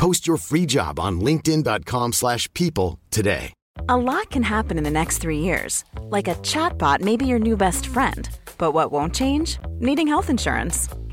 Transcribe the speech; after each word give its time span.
Post 0.00 0.26
your 0.26 0.38
free 0.38 0.66
job 0.66 0.98
on 0.98 1.20
linkedin.com/people 1.20 2.12
slash 2.12 2.48
people 2.54 2.98
today. 3.10 3.52
A 3.88 3.96
lot 3.96 4.30
can 4.30 4.42
happen 4.42 4.78
in 4.78 4.84
the 4.84 4.90
next 5.00 5.18
three 5.18 5.38
years. 5.38 5.84
Like 6.16 6.28
a 6.28 6.36
chatbot 6.36 7.00
may 7.00 7.16
be 7.16 7.26
your 7.26 7.38
new 7.38 7.56
best 7.56 7.86
friend. 7.86 8.28
But 8.58 8.72
what 8.72 8.92
won't 8.92 9.14
change? 9.14 9.58
Needing 9.78 10.08
health 10.08 10.30
insurance. 10.30 10.88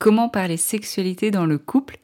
Comment 0.00 0.30
parler 0.30 0.56
sexualité 0.56 1.30
dans 1.30 1.44
le 1.44 1.58
couple. 1.58 1.98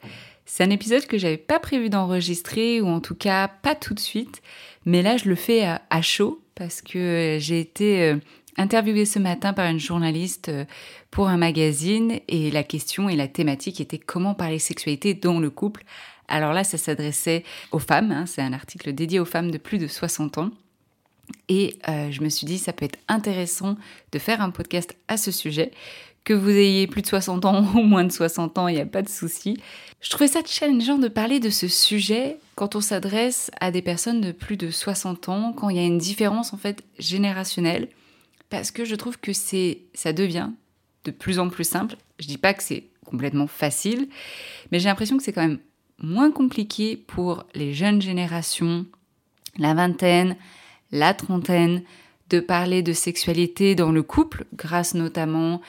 C'est 0.45 0.63
un 0.63 0.69
épisode 0.69 1.07
que 1.07 1.17
j'avais 1.17 1.35
pas 1.35 1.57
prévu 1.57 1.89
d'enregistrer 1.89 2.79
ou 2.79 2.85
en 2.85 3.01
tout 3.01 3.15
cas 3.15 3.47
pas 3.47 3.73
tout 3.73 3.95
de 3.95 3.99
suite, 3.99 4.43
mais 4.85 5.01
là 5.01 5.17
je 5.17 5.27
le 5.27 5.33
fais 5.33 5.63
à, 5.65 6.01
chaud 6.03 6.39
parce 6.53 6.83
que 6.83 7.37
j'ai 7.41 7.59
été 7.59 8.03
euh, 8.03 8.17
interviewée 8.55 9.05
ce 9.05 9.17
matin 9.17 9.51
par 9.51 9.65
une 9.65 9.79
journaliste 9.79 10.49
euh, 10.49 10.65
pour 11.09 11.27
un 11.27 11.37
magazine 11.37 12.19
et 12.27 12.51
la 12.51 12.61
question 12.61 13.09
et 13.09 13.15
la 13.15 13.27
thématique 13.27 13.81
était 13.81 13.97
comment 13.97 14.35
parler 14.35 14.59
sexualité 14.59 15.15
dans 15.15 15.39
le 15.39 15.49
couple. 15.49 15.83
Alors 16.27 16.53
là, 16.53 16.63
ça 16.63 16.77
s'adressait 16.77 17.43
aux 17.71 17.79
femmes, 17.79 18.11
hein, 18.11 18.27
c'est 18.27 18.43
un 18.43 18.53
article 18.53 18.93
dédié 18.93 19.19
aux 19.19 19.25
femmes 19.25 19.49
de 19.49 19.57
plus 19.57 19.79
de 19.79 19.87
60 19.87 20.37
ans. 20.37 20.51
Et 21.49 21.77
euh, 21.87 22.11
je 22.11 22.21
me 22.21 22.29
suis 22.29 22.45
dit, 22.45 22.57
ça 22.57 22.73
peut 22.73 22.85
être 22.85 22.99
intéressant 23.07 23.75
de 24.11 24.19
faire 24.19 24.41
un 24.41 24.49
podcast 24.49 24.95
à 25.07 25.17
ce 25.17 25.31
sujet. 25.31 25.71
Que 26.27 26.33
vous 26.33 26.49
ayez 26.49 26.87
plus 26.87 27.01
de 27.01 27.07
60 27.07 27.45
ans 27.45 27.65
ou 27.75 27.83
moins 27.83 28.03
de 28.03 28.11
60 28.11 28.57
ans, 28.57 28.67
il 28.67 28.75
n'y 28.75 28.81
a 28.81 28.85
pas 28.85 29.01
de 29.01 29.07
souci. 29.07 29.61
Je 30.01 30.09
trouvais 30.09 30.27
ça 30.27 30.41
challengeant 30.45 30.97
de 30.97 31.07
parler 31.07 31.39
de 31.39 31.49
ce 31.49 31.69
sujet 31.69 32.37
quand 32.55 32.75
on 32.75 32.81
s'adresse 32.81 33.49
à 33.61 33.71
des 33.71 33.81
personnes 33.81 34.19
de 34.19 34.33
plus 34.33 34.57
de 34.57 34.69
60 34.69 35.29
ans, 35.29 35.53
quand 35.53 35.69
il 35.69 35.77
y 35.77 35.79
a 35.79 35.85
une 35.85 35.97
différence 35.97 36.51
en 36.51 36.57
fait 36.57 36.83
générationnelle, 36.99 37.87
parce 38.49 38.71
que 38.71 38.83
je 38.83 38.95
trouve 38.95 39.17
que 39.17 39.31
c'est, 39.31 39.83
ça 39.93 40.11
devient 40.11 40.49
de 41.05 41.11
plus 41.11 41.39
en 41.39 41.47
plus 41.47 41.63
simple. 41.63 41.95
Je 42.19 42.27
dis 42.27 42.37
pas 42.37 42.53
que 42.53 42.61
c'est 42.61 42.83
complètement 43.05 43.47
facile, 43.47 44.09
mais 44.69 44.79
j'ai 44.79 44.89
l'impression 44.89 45.15
que 45.15 45.23
c'est 45.23 45.31
quand 45.31 45.47
même 45.47 45.59
moins 45.97 46.29
compliqué 46.29 46.97
pour 46.97 47.45
les 47.55 47.73
jeunes 47.73 48.01
générations, 48.01 48.85
la 49.57 49.73
vingtaine, 49.73 50.35
la 50.91 51.13
trentaine, 51.13 51.83
de 52.29 52.41
parler 52.41 52.81
de 52.81 52.91
sexualité 52.91 53.75
dans 53.75 53.93
le 53.93 54.03
couple, 54.03 54.43
grâce 54.53 54.93
notamment 54.93 55.61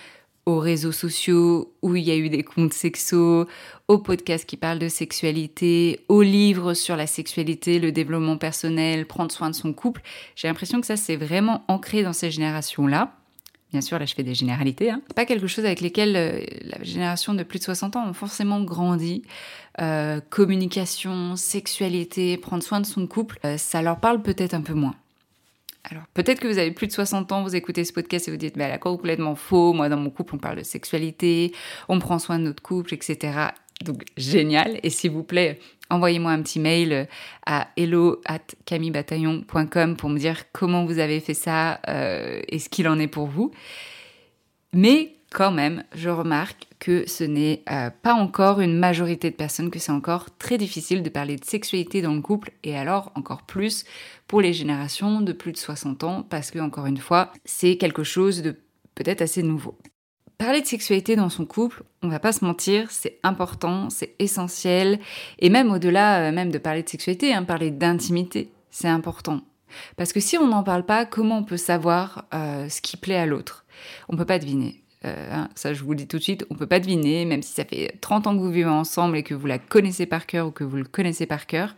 aux 0.48 0.60
réseaux 0.60 0.92
sociaux 0.92 1.74
où 1.82 1.94
il 1.94 2.04
y 2.04 2.10
a 2.10 2.16
eu 2.16 2.30
des 2.30 2.42
comptes 2.42 2.72
sexos, 2.72 3.46
aux 3.86 3.98
podcasts 3.98 4.48
qui 4.48 4.56
parlent 4.56 4.78
de 4.78 4.88
sexualité, 4.88 6.00
aux 6.08 6.22
livres 6.22 6.72
sur 6.72 6.96
la 6.96 7.06
sexualité, 7.06 7.78
le 7.78 7.92
développement 7.92 8.38
personnel, 8.38 9.06
prendre 9.06 9.30
soin 9.30 9.50
de 9.50 9.54
son 9.54 9.74
couple. 9.74 10.00
J'ai 10.36 10.48
l'impression 10.48 10.80
que 10.80 10.86
ça, 10.86 10.96
c'est 10.96 11.16
vraiment 11.16 11.64
ancré 11.68 12.02
dans 12.02 12.14
ces 12.14 12.30
générations-là. 12.30 13.12
Bien 13.72 13.82
sûr, 13.82 13.98
là, 13.98 14.06
je 14.06 14.14
fais 14.14 14.22
des 14.22 14.32
généralités. 14.32 14.90
Hein. 14.90 15.02
Pas 15.14 15.26
quelque 15.26 15.48
chose 15.48 15.66
avec 15.66 15.82
lesquels 15.82 16.16
euh, 16.16 16.40
la 16.62 16.82
génération 16.82 17.34
de 17.34 17.42
plus 17.42 17.58
de 17.58 17.64
60 17.64 17.96
ans 17.96 18.08
ont 18.08 18.14
forcément 18.14 18.62
grandi. 18.62 19.24
Euh, 19.82 20.18
communication, 20.30 21.36
sexualité, 21.36 22.38
prendre 22.38 22.62
soin 22.62 22.80
de 22.80 22.86
son 22.86 23.06
couple, 23.06 23.38
euh, 23.44 23.58
ça 23.58 23.82
leur 23.82 24.00
parle 24.00 24.22
peut-être 24.22 24.54
un 24.54 24.62
peu 24.62 24.72
moins. 24.72 24.94
Alors 25.84 26.04
peut-être 26.14 26.40
que 26.40 26.48
vous 26.48 26.58
avez 26.58 26.70
plus 26.70 26.86
de 26.86 26.92
60 26.92 27.32
ans, 27.32 27.42
vous 27.42 27.56
écoutez 27.56 27.84
ce 27.84 27.92
podcast 27.92 28.28
et 28.28 28.30
vous 28.30 28.36
dites, 28.36 28.56
mais 28.56 28.64
elle 28.64 28.72
a 28.72 28.78
complètement 28.78 29.34
faux, 29.34 29.72
moi 29.72 29.88
dans 29.88 29.96
mon 29.96 30.10
couple 30.10 30.34
on 30.34 30.38
parle 30.38 30.58
de 30.58 30.62
sexualité, 30.62 31.52
on 31.88 31.98
prend 31.98 32.18
soin 32.18 32.38
de 32.38 32.44
notre 32.44 32.62
couple, 32.62 32.94
etc. 32.94 33.48
Donc 33.84 34.02
génial, 34.16 34.80
et 34.82 34.90
s'il 34.90 35.12
vous 35.12 35.22
plaît, 35.22 35.60
envoyez-moi 35.88 36.32
un 36.32 36.42
petit 36.42 36.60
mail 36.60 37.08
à 37.46 37.68
hello 37.76 38.20
at 38.26 38.40
pour 39.96 40.10
me 40.10 40.18
dire 40.18 40.52
comment 40.52 40.84
vous 40.84 40.98
avez 40.98 41.20
fait 41.20 41.34
ça 41.34 41.80
euh, 41.88 42.40
et 42.48 42.58
ce 42.58 42.68
qu'il 42.68 42.88
en 42.88 42.98
est 42.98 43.08
pour 43.08 43.26
vous. 43.26 43.52
Mais 44.72 45.14
quand 45.30 45.50
même, 45.50 45.84
je 45.94 46.10
remarque 46.10 46.67
que 46.78 47.08
ce 47.08 47.24
n'est 47.24 47.62
euh, 47.70 47.90
pas 47.90 48.14
encore 48.14 48.60
une 48.60 48.78
majorité 48.78 49.30
de 49.30 49.36
personnes, 49.36 49.70
que 49.70 49.78
c'est 49.78 49.92
encore 49.92 50.26
très 50.36 50.58
difficile 50.58 51.02
de 51.02 51.08
parler 51.08 51.36
de 51.36 51.44
sexualité 51.44 52.02
dans 52.02 52.14
le 52.14 52.20
couple, 52.20 52.52
et 52.62 52.76
alors 52.76 53.10
encore 53.14 53.42
plus 53.42 53.84
pour 54.26 54.40
les 54.40 54.52
générations 54.52 55.20
de 55.20 55.32
plus 55.32 55.52
de 55.52 55.56
60 55.56 56.04
ans, 56.04 56.22
parce 56.22 56.50
que, 56.50 56.58
encore 56.58 56.86
une 56.86 56.98
fois, 56.98 57.32
c'est 57.44 57.76
quelque 57.76 58.04
chose 58.04 58.42
de 58.42 58.56
peut-être 58.94 59.22
assez 59.22 59.42
nouveau. 59.42 59.76
Parler 60.38 60.60
de 60.60 60.66
sexualité 60.66 61.16
dans 61.16 61.30
son 61.30 61.46
couple, 61.46 61.82
on 62.02 62.08
va 62.08 62.20
pas 62.20 62.32
se 62.32 62.44
mentir, 62.44 62.90
c'est 62.92 63.18
important, 63.24 63.90
c'est 63.90 64.14
essentiel, 64.20 65.00
et 65.40 65.50
même 65.50 65.72
au-delà 65.72 66.28
euh, 66.28 66.32
même 66.32 66.50
de 66.50 66.58
parler 66.58 66.84
de 66.84 66.88
sexualité, 66.88 67.34
hein, 67.34 67.42
parler 67.42 67.72
d'intimité, 67.72 68.52
c'est 68.70 68.88
important. 68.88 69.40
Parce 69.96 70.12
que 70.12 70.20
si 70.20 70.38
on 70.38 70.46
n'en 70.46 70.62
parle 70.62 70.84
pas, 70.84 71.04
comment 71.04 71.38
on 71.38 71.44
peut 71.44 71.56
savoir 71.56 72.26
euh, 72.32 72.68
ce 72.68 72.80
qui 72.80 72.96
plaît 72.96 73.16
à 73.16 73.26
l'autre? 73.26 73.64
On 74.08 74.16
peut 74.16 74.24
pas 74.24 74.38
deviner. 74.38 74.82
Euh, 75.04 75.28
hein, 75.32 75.48
ça, 75.54 75.74
je 75.74 75.82
vous 75.82 75.90
le 75.90 75.96
dis 75.96 76.08
tout 76.08 76.18
de 76.18 76.22
suite, 76.22 76.44
on 76.50 76.54
peut 76.54 76.66
pas 76.66 76.80
deviner, 76.80 77.24
même 77.24 77.42
si 77.42 77.52
ça 77.52 77.64
fait 77.64 77.96
30 78.00 78.26
ans 78.26 78.34
que 78.34 78.40
vous 78.40 78.50
vivez 78.50 78.68
ensemble 78.68 79.16
et 79.16 79.22
que 79.22 79.34
vous 79.34 79.46
la 79.46 79.58
connaissez 79.58 80.06
par 80.06 80.26
cœur 80.26 80.48
ou 80.48 80.50
que 80.50 80.64
vous 80.64 80.76
le 80.76 80.84
connaissez 80.84 81.26
par 81.26 81.46
cœur. 81.46 81.76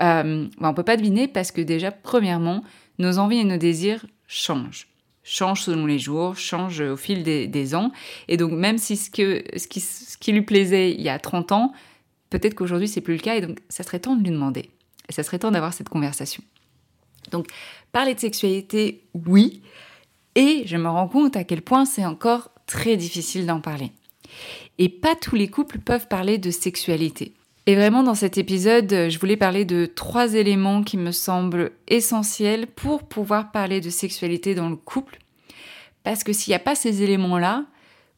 Euh, 0.00 0.48
ben, 0.58 0.68
on 0.68 0.74
peut 0.74 0.82
pas 0.82 0.96
deviner 0.96 1.28
parce 1.28 1.52
que 1.52 1.60
déjà, 1.60 1.92
premièrement, 1.92 2.64
nos 2.98 3.18
envies 3.18 3.38
et 3.38 3.44
nos 3.44 3.58
désirs 3.58 4.04
changent 4.26 4.88
changent 5.28 5.62
selon 5.62 5.86
les 5.86 5.98
jours, 5.98 6.36
changent 6.36 6.82
au 6.82 6.96
fil 6.96 7.24
des, 7.24 7.74
ans. 7.74 7.90
Et 8.28 8.36
donc, 8.36 8.52
même 8.52 8.78
si 8.78 8.96
ce, 8.96 9.10
que, 9.10 9.42
ce, 9.56 9.66
qui, 9.66 9.80
ce 9.80 10.16
qui 10.16 10.30
lui 10.30 10.42
plaisait 10.42 10.92
il 10.92 11.00
y 11.00 11.08
a 11.08 11.18
30 11.18 11.50
ans, 11.50 11.72
Peut-être 12.30 12.54
qu'aujourd'hui 12.54 12.88
c'est 12.88 13.00
plus 13.00 13.14
le 13.14 13.20
cas 13.20 13.36
et 13.36 13.40
donc 13.40 13.60
ça 13.68 13.82
serait 13.82 14.00
temps 14.00 14.16
de 14.16 14.22
lui 14.22 14.30
demander. 14.30 14.70
Et 15.08 15.12
ça 15.12 15.22
serait 15.22 15.38
temps 15.38 15.50
d'avoir 15.50 15.72
cette 15.72 15.88
conversation. 15.88 16.42
Donc 17.30 17.46
parler 17.92 18.14
de 18.14 18.20
sexualité, 18.20 19.04
oui, 19.14 19.62
et 20.34 20.64
je 20.66 20.76
me 20.76 20.88
rends 20.88 21.08
compte 21.08 21.36
à 21.36 21.44
quel 21.44 21.62
point 21.62 21.84
c'est 21.84 22.04
encore 22.04 22.50
très 22.66 22.96
difficile 22.96 23.46
d'en 23.46 23.60
parler. 23.60 23.92
Et 24.78 24.88
pas 24.88 25.14
tous 25.14 25.36
les 25.36 25.48
couples 25.48 25.78
peuvent 25.78 26.08
parler 26.08 26.38
de 26.38 26.50
sexualité. 26.50 27.34
Et 27.66 27.74
vraiment, 27.74 28.02
dans 28.02 28.14
cet 28.14 28.38
épisode, 28.38 29.08
je 29.08 29.18
voulais 29.18 29.36
parler 29.36 29.64
de 29.64 29.86
trois 29.86 30.34
éléments 30.34 30.84
qui 30.84 30.96
me 30.96 31.10
semblent 31.10 31.72
essentiels 31.88 32.66
pour 32.68 33.02
pouvoir 33.08 33.50
parler 33.50 33.80
de 33.80 33.90
sexualité 33.90 34.54
dans 34.54 34.68
le 34.68 34.76
couple. 34.76 35.18
Parce 36.04 36.22
que 36.22 36.32
s'il 36.32 36.52
n'y 36.52 36.56
a 36.56 36.60
pas 36.60 36.76
ces 36.76 37.02
éléments-là, 37.02 37.66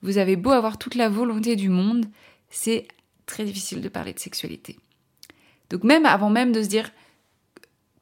vous 0.02 0.18
avez 0.18 0.36
beau 0.36 0.50
avoir 0.50 0.78
toute 0.78 0.94
la 0.94 1.08
volonté 1.08 1.56
du 1.56 1.70
monde, 1.70 2.06
c'est 2.50 2.86
très 3.24 3.44
difficile 3.44 3.80
de 3.80 3.88
parler 3.88 4.12
de 4.12 4.18
sexualité. 4.18 4.78
Donc 5.70 5.84
même 5.84 6.06
avant 6.06 6.30
même 6.30 6.52
de 6.52 6.62
se 6.62 6.68
dire 6.68 6.90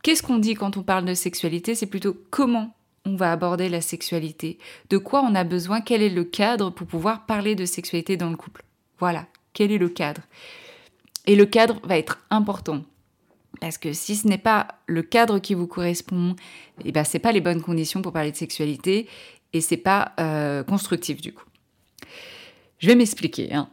qu'est-ce 0.02 0.22
qu'on 0.22 0.38
dit 0.38 0.54
quand 0.54 0.76
on 0.76 0.82
parle 0.82 1.04
de 1.04 1.14
sexualité, 1.14 1.74
c'est 1.74 1.86
plutôt 1.86 2.16
comment 2.30 2.75
on 3.06 3.14
va 3.14 3.32
aborder 3.32 3.68
la 3.68 3.80
sexualité, 3.80 4.58
de 4.90 4.98
quoi 4.98 5.22
on 5.22 5.34
a 5.34 5.44
besoin, 5.44 5.80
quel 5.80 6.02
est 6.02 6.10
le 6.10 6.24
cadre 6.24 6.70
pour 6.70 6.86
pouvoir 6.86 7.24
parler 7.24 7.54
de 7.54 7.64
sexualité 7.64 8.16
dans 8.16 8.30
le 8.30 8.36
couple? 8.36 8.64
Voilà, 8.98 9.26
quel 9.52 9.70
est 9.70 9.78
le 9.78 9.88
cadre? 9.88 10.22
Et 11.26 11.36
le 11.36 11.46
cadre 11.46 11.80
va 11.84 11.96
être 11.96 12.18
important. 12.30 12.82
Parce 13.60 13.78
que 13.78 13.92
si 13.92 14.16
ce 14.16 14.26
n'est 14.28 14.38
pas 14.38 14.68
le 14.86 15.02
cadre 15.02 15.38
qui 15.38 15.54
vous 15.54 15.66
correspond, 15.66 16.36
eh 16.84 16.92
ben 16.92 17.04
c'est 17.04 17.18
pas 17.20 17.32
les 17.32 17.40
bonnes 17.40 17.62
conditions 17.62 18.02
pour 18.02 18.12
parler 18.12 18.32
de 18.32 18.36
sexualité 18.36 19.08
et 19.52 19.60
c'est 19.60 19.76
pas 19.76 20.12
euh, 20.20 20.62
constructif 20.62 21.22
du 21.22 21.32
coup. 21.32 21.44
Je 22.78 22.88
vais 22.88 22.96
m'expliquer. 22.96 23.54
Hein. 23.54 23.70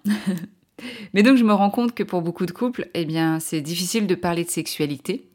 Mais 1.13 1.23
donc 1.23 1.37
je 1.37 1.43
me 1.43 1.53
rends 1.53 1.69
compte 1.69 1.93
que 1.93 2.03
pour 2.03 2.21
beaucoup 2.21 2.45
de 2.45 2.51
couples, 2.51 2.87
eh 2.93 3.05
bien 3.05 3.39
c'est 3.39 3.61
difficile 3.61 4.07
de 4.07 4.15
parler 4.15 4.45
de 4.45 4.49
sexualité, 4.49 5.27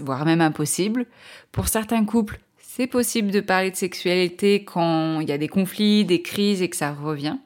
voire 0.00 0.24
même 0.24 0.40
impossible. 0.40 1.06
Pour 1.52 1.68
certains 1.68 2.04
couples, 2.04 2.40
c'est 2.78 2.86
possible 2.86 3.32
de 3.32 3.40
parler 3.40 3.72
de 3.72 3.76
sexualité 3.76 4.62
quand 4.62 5.18
il 5.18 5.28
y 5.28 5.32
a 5.32 5.38
des 5.38 5.48
conflits, 5.48 6.04
des 6.04 6.22
crises 6.22 6.62
et 6.62 6.70
que 6.70 6.76
ça 6.76 6.92
revient. 6.92 7.36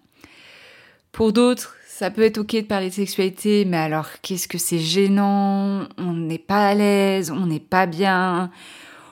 Pour 1.11 1.32
d'autres, 1.32 1.75
ça 1.88 2.11
peut 2.11 2.20
être 2.20 2.37
ok 2.37 2.56
de 2.56 2.61
parler 2.61 2.90
de 2.90 2.94
sexualité, 2.94 3.64
mais 3.64 3.79
alors 3.79 4.08
qu'est-ce 4.20 4.46
que 4.46 4.58
c'est 4.58 4.79
gênant, 4.79 5.88
on 5.96 6.12
n'est 6.12 6.37
pas 6.37 6.69
à 6.69 6.75
l'aise, 6.75 7.31
on 7.31 7.46
n'est 7.46 7.61
pas 7.61 7.87
bien. 7.87 8.50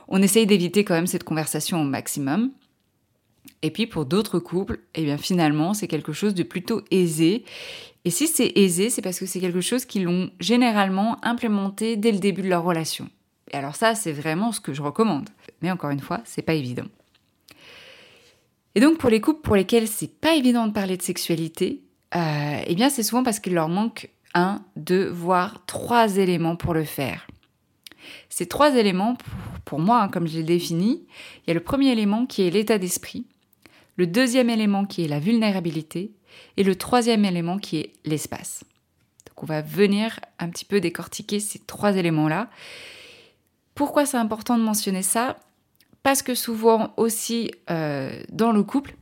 On 0.08 0.20
essaye 0.20 0.46
d'éviter 0.46 0.84
quand 0.84 0.92
même 0.92 1.06
cette 1.06 1.24
conversation 1.24 1.80
au 1.80 1.84
maximum. 1.84 2.50
Et 3.62 3.70
puis 3.70 3.86
pour 3.86 4.04
d'autres 4.04 4.40
couples, 4.40 4.80
eh 4.94 5.04
bien 5.04 5.16
finalement, 5.16 5.72
c'est 5.72 5.88
quelque 5.88 6.12
chose 6.12 6.34
de 6.34 6.42
plutôt 6.42 6.82
aisé. 6.90 7.44
Et 8.04 8.10
si 8.10 8.28
c'est 8.28 8.52
aisé, 8.56 8.90
c'est 8.90 9.00
parce 9.00 9.18
que 9.18 9.24
c'est 9.24 9.40
quelque 9.40 9.62
chose 9.62 9.86
qu'ils 9.86 10.04
l'ont 10.04 10.30
généralement 10.38 11.16
implémenté 11.24 11.96
dès 11.96 12.12
le 12.12 12.18
début 12.18 12.42
de 12.42 12.48
leur 12.48 12.62
relation. 12.62 13.08
Et 13.52 13.56
alors 13.56 13.74
ça, 13.74 13.94
c'est 13.94 14.12
vraiment 14.12 14.52
ce 14.52 14.60
que 14.60 14.74
je 14.74 14.82
recommande. 14.82 15.28
Mais 15.62 15.70
encore 15.70 15.90
une 15.90 16.00
fois, 16.00 16.20
c'est 16.24 16.42
pas 16.42 16.54
évident. 16.54 16.86
Et 18.74 18.80
donc 18.80 18.98
pour 18.98 19.10
les 19.10 19.20
couples 19.20 19.40
pour 19.42 19.56
lesquels 19.56 19.88
c'est 19.88 20.20
pas 20.20 20.34
évident 20.34 20.66
de 20.66 20.72
parler 20.72 20.96
de 20.96 21.02
sexualité, 21.02 21.82
euh, 22.14 22.62
eh 22.66 22.74
bien 22.74 22.88
c'est 22.88 23.02
souvent 23.02 23.22
parce 23.22 23.40
qu'il 23.40 23.54
leur 23.54 23.68
manque 23.68 24.10
un, 24.34 24.62
deux, 24.76 25.08
voire 25.08 25.64
trois 25.66 26.16
éléments 26.16 26.56
pour 26.56 26.72
le 26.72 26.84
faire. 26.84 27.26
Ces 28.28 28.46
trois 28.46 28.76
éléments, 28.76 29.16
pour, 29.64 29.80
moi, 29.80 30.02
hein, 30.02 30.08
comme 30.08 30.26
je 30.26 30.38
l'ai 30.38 30.44
défini, 30.44 31.04
il 31.38 31.48
y 31.48 31.50
a 31.50 31.54
le 31.54 31.62
premier 31.62 31.90
élément 31.90 32.26
qui 32.26 32.42
est 32.42 32.50
l'état 32.50 32.78
d'esprit, 32.78 33.26
le 33.96 34.06
deuxième 34.06 34.50
élément 34.50 34.86
qui 34.86 35.04
est 35.04 35.08
la 35.08 35.18
vulnérabilité, 35.18 36.12
et 36.56 36.62
le 36.62 36.76
troisième 36.76 37.24
élément 37.24 37.58
qui 37.58 37.78
est 37.78 37.92
l'espace. 38.04 38.62
Donc 39.26 39.42
on 39.42 39.46
va 39.46 39.62
venir 39.62 40.20
un 40.38 40.48
petit 40.48 40.64
peu 40.64 40.80
décortiquer 40.80 41.40
ces 41.40 41.58
trois 41.58 41.96
éléments-là 41.96 42.48
pourquoi 43.80 44.04
c'est 44.04 44.18
important 44.18 44.58
de 44.58 44.62
mentionner 44.62 45.02
ça? 45.02 45.38
Parce 46.02 46.22
que 46.22 46.34
souvent 46.34 46.94
aussi 46.96 47.50
euh, 47.70 48.10
dans 48.30 48.52
le 48.52 48.62
couple, 48.62 48.94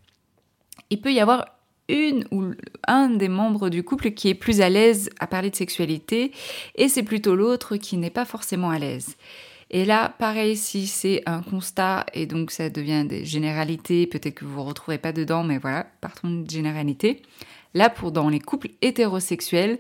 il 0.91 1.01
peut 1.01 1.13
y 1.13 1.21
avoir 1.21 1.47
une 1.89 2.27
ou 2.31 2.53
un 2.87 3.09
des 3.09 3.29
membres 3.29 3.71
du 3.71 3.83
couple 3.83 4.11
qui 4.11 4.29
est 4.29 4.35
plus 4.35 4.61
à 4.61 4.69
l'aise 4.69 5.11
à 5.21 5.27
parler 5.27 5.51
de 5.51 5.57
sexualité 5.57 6.33
et 6.75 6.89
c'est 6.89 7.03
plutôt 7.03 7.35
l'autre 7.35 7.77
qui 7.77 7.97
n'est 7.97 8.11
pas 8.11 8.25
forcément 8.25 8.71
à 8.71 8.79
l'aise. 8.79 9.17
Et 9.71 9.85
là, 9.85 10.15
pareil, 10.19 10.57
si 10.57 10.87
c'est 10.87 11.23
un 11.27 11.43
constat 11.43 12.07
et 12.15 12.27
donc 12.27 12.51
ça 12.51 12.71
devient 12.71 13.05
des 13.07 13.25
généralités, 13.25 14.07
peut-être 14.07 14.37
que 14.37 14.45
vous 14.45 14.51
ne 14.53 14.57
vous 14.57 14.65
retrouvez 14.65 14.99
pas 14.99 15.13
dedans, 15.13 15.45
mais 15.45 15.59
voilà, 15.59 15.87
partons 16.01 16.31
de 16.31 16.51
généralité. 16.51 17.23
Là, 17.75 17.91
pour 17.91 18.13
dans 18.13 18.29
les 18.29 18.41
couples 18.41 18.71
hétérosexuels, 18.83 19.79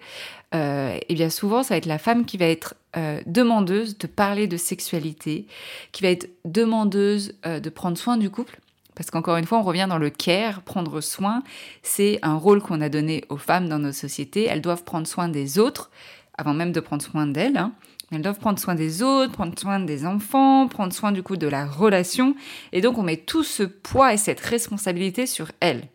euh, 0.54 0.98
eh 1.08 1.14
bien 1.14 1.30
souvent, 1.30 1.62
ça 1.62 1.74
va 1.74 1.78
être 1.78 1.86
la 1.86 1.98
femme 1.98 2.24
qui 2.24 2.36
va 2.36 2.46
être 2.46 2.74
euh, 2.96 3.20
demandeuse 3.26 3.98
de 3.98 4.06
parler 4.06 4.46
de 4.46 4.56
sexualité, 4.56 5.46
qui 5.92 6.02
va 6.02 6.08
être 6.08 6.28
demandeuse 6.44 7.34
euh, 7.46 7.60
de 7.60 7.70
prendre 7.70 7.98
soin 7.98 8.16
du 8.16 8.30
couple. 8.30 8.60
Parce 8.94 9.10
qu'encore 9.10 9.36
une 9.36 9.46
fois, 9.46 9.58
on 9.58 9.62
revient 9.62 9.86
dans 9.88 9.98
le 9.98 10.10
care, 10.10 10.62
prendre 10.62 11.00
soin, 11.00 11.42
c'est 11.82 12.18
un 12.22 12.34
rôle 12.34 12.60
qu'on 12.60 12.80
a 12.80 12.88
donné 12.88 13.24
aux 13.28 13.36
femmes 13.36 13.68
dans 13.68 13.78
nos 13.78 13.92
sociétés. 13.92 14.44
Elles 14.44 14.60
doivent 14.60 14.82
prendre 14.82 15.06
soin 15.06 15.28
des 15.28 15.58
autres, 15.58 15.90
avant 16.36 16.52
même 16.52 16.72
de 16.72 16.80
prendre 16.80 17.02
soin 17.02 17.26
d'elles. 17.26 17.58
Hein. 17.58 17.72
Elles 18.10 18.22
doivent 18.22 18.38
prendre 18.38 18.58
soin 18.58 18.74
des 18.74 19.02
autres, 19.02 19.32
prendre 19.32 19.56
soin 19.58 19.80
des 19.80 20.06
enfants, 20.06 20.66
prendre 20.66 20.92
soin 20.92 21.12
du 21.12 21.22
coup 21.22 21.36
de 21.36 21.46
la 21.46 21.66
relation. 21.66 22.34
Et 22.72 22.80
donc 22.80 22.98
on 22.98 23.02
met 23.02 23.18
tout 23.18 23.44
ce 23.44 23.62
poids 23.62 24.14
et 24.14 24.16
cette 24.16 24.40
responsabilité 24.40 25.26
sur 25.26 25.52
elles. 25.60 25.86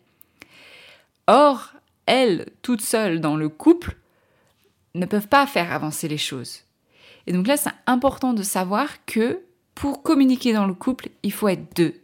Or, 1.26 1.73
elles, 2.06 2.46
toutes 2.62 2.80
seules 2.80 3.20
dans 3.20 3.36
le 3.36 3.48
couple, 3.48 3.96
ne 4.94 5.06
peuvent 5.06 5.28
pas 5.28 5.46
faire 5.46 5.72
avancer 5.72 6.08
les 6.08 6.18
choses. 6.18 6.60
Et 7.26 7.32
donc 7.32 7.46
là, 7.46 7.56
c'est 7.56 7.70
important 7.86 8.32
de 8.32 8.42
savoir 8.42 9.04
que 9.06 9.40
pour 9.74 10.02
communiquer 10.02 10.52
dans 10.52 10.66
le 10.66 10.74
couple, 10.74 11.08
il 11.22 11.32
faut 11.32 11.48
être 11.48 11.74
deux. 11.76 11.94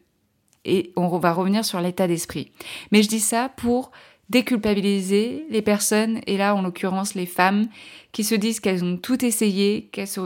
Et 0.65 0.93
on 0.97 1.09
va 1.19 1.33
revenir 1.33 1.65
sur 1.65 1.81
l'état 1.81 2.07
d'esprit. 2.07 2.53
Mais 2.91 3.03
je 3.03 3.09
dis 3.09 3.21
ça 3.21 3.51
pour 3.57 3.93
déculpabiliser 4.29 5.45
les 5.51 5.63
personnes, 5.63 6.21
et 6.27 6.37
là 6.37 6.55
en 6.55 6.63
l'occurrence 6.63 7.15
les 7.15 7.27
femmes, 7.27 7.69
qui 8.13 8.25
se 8.25 8.35
disent 8.35 8.61
qu'elles 8.61 8.85
ont 8.85 8.97
tout 8.97 9.25
essayé, 9.25 9.89
qu'elles 9.93 10.09
se 10.09 10.21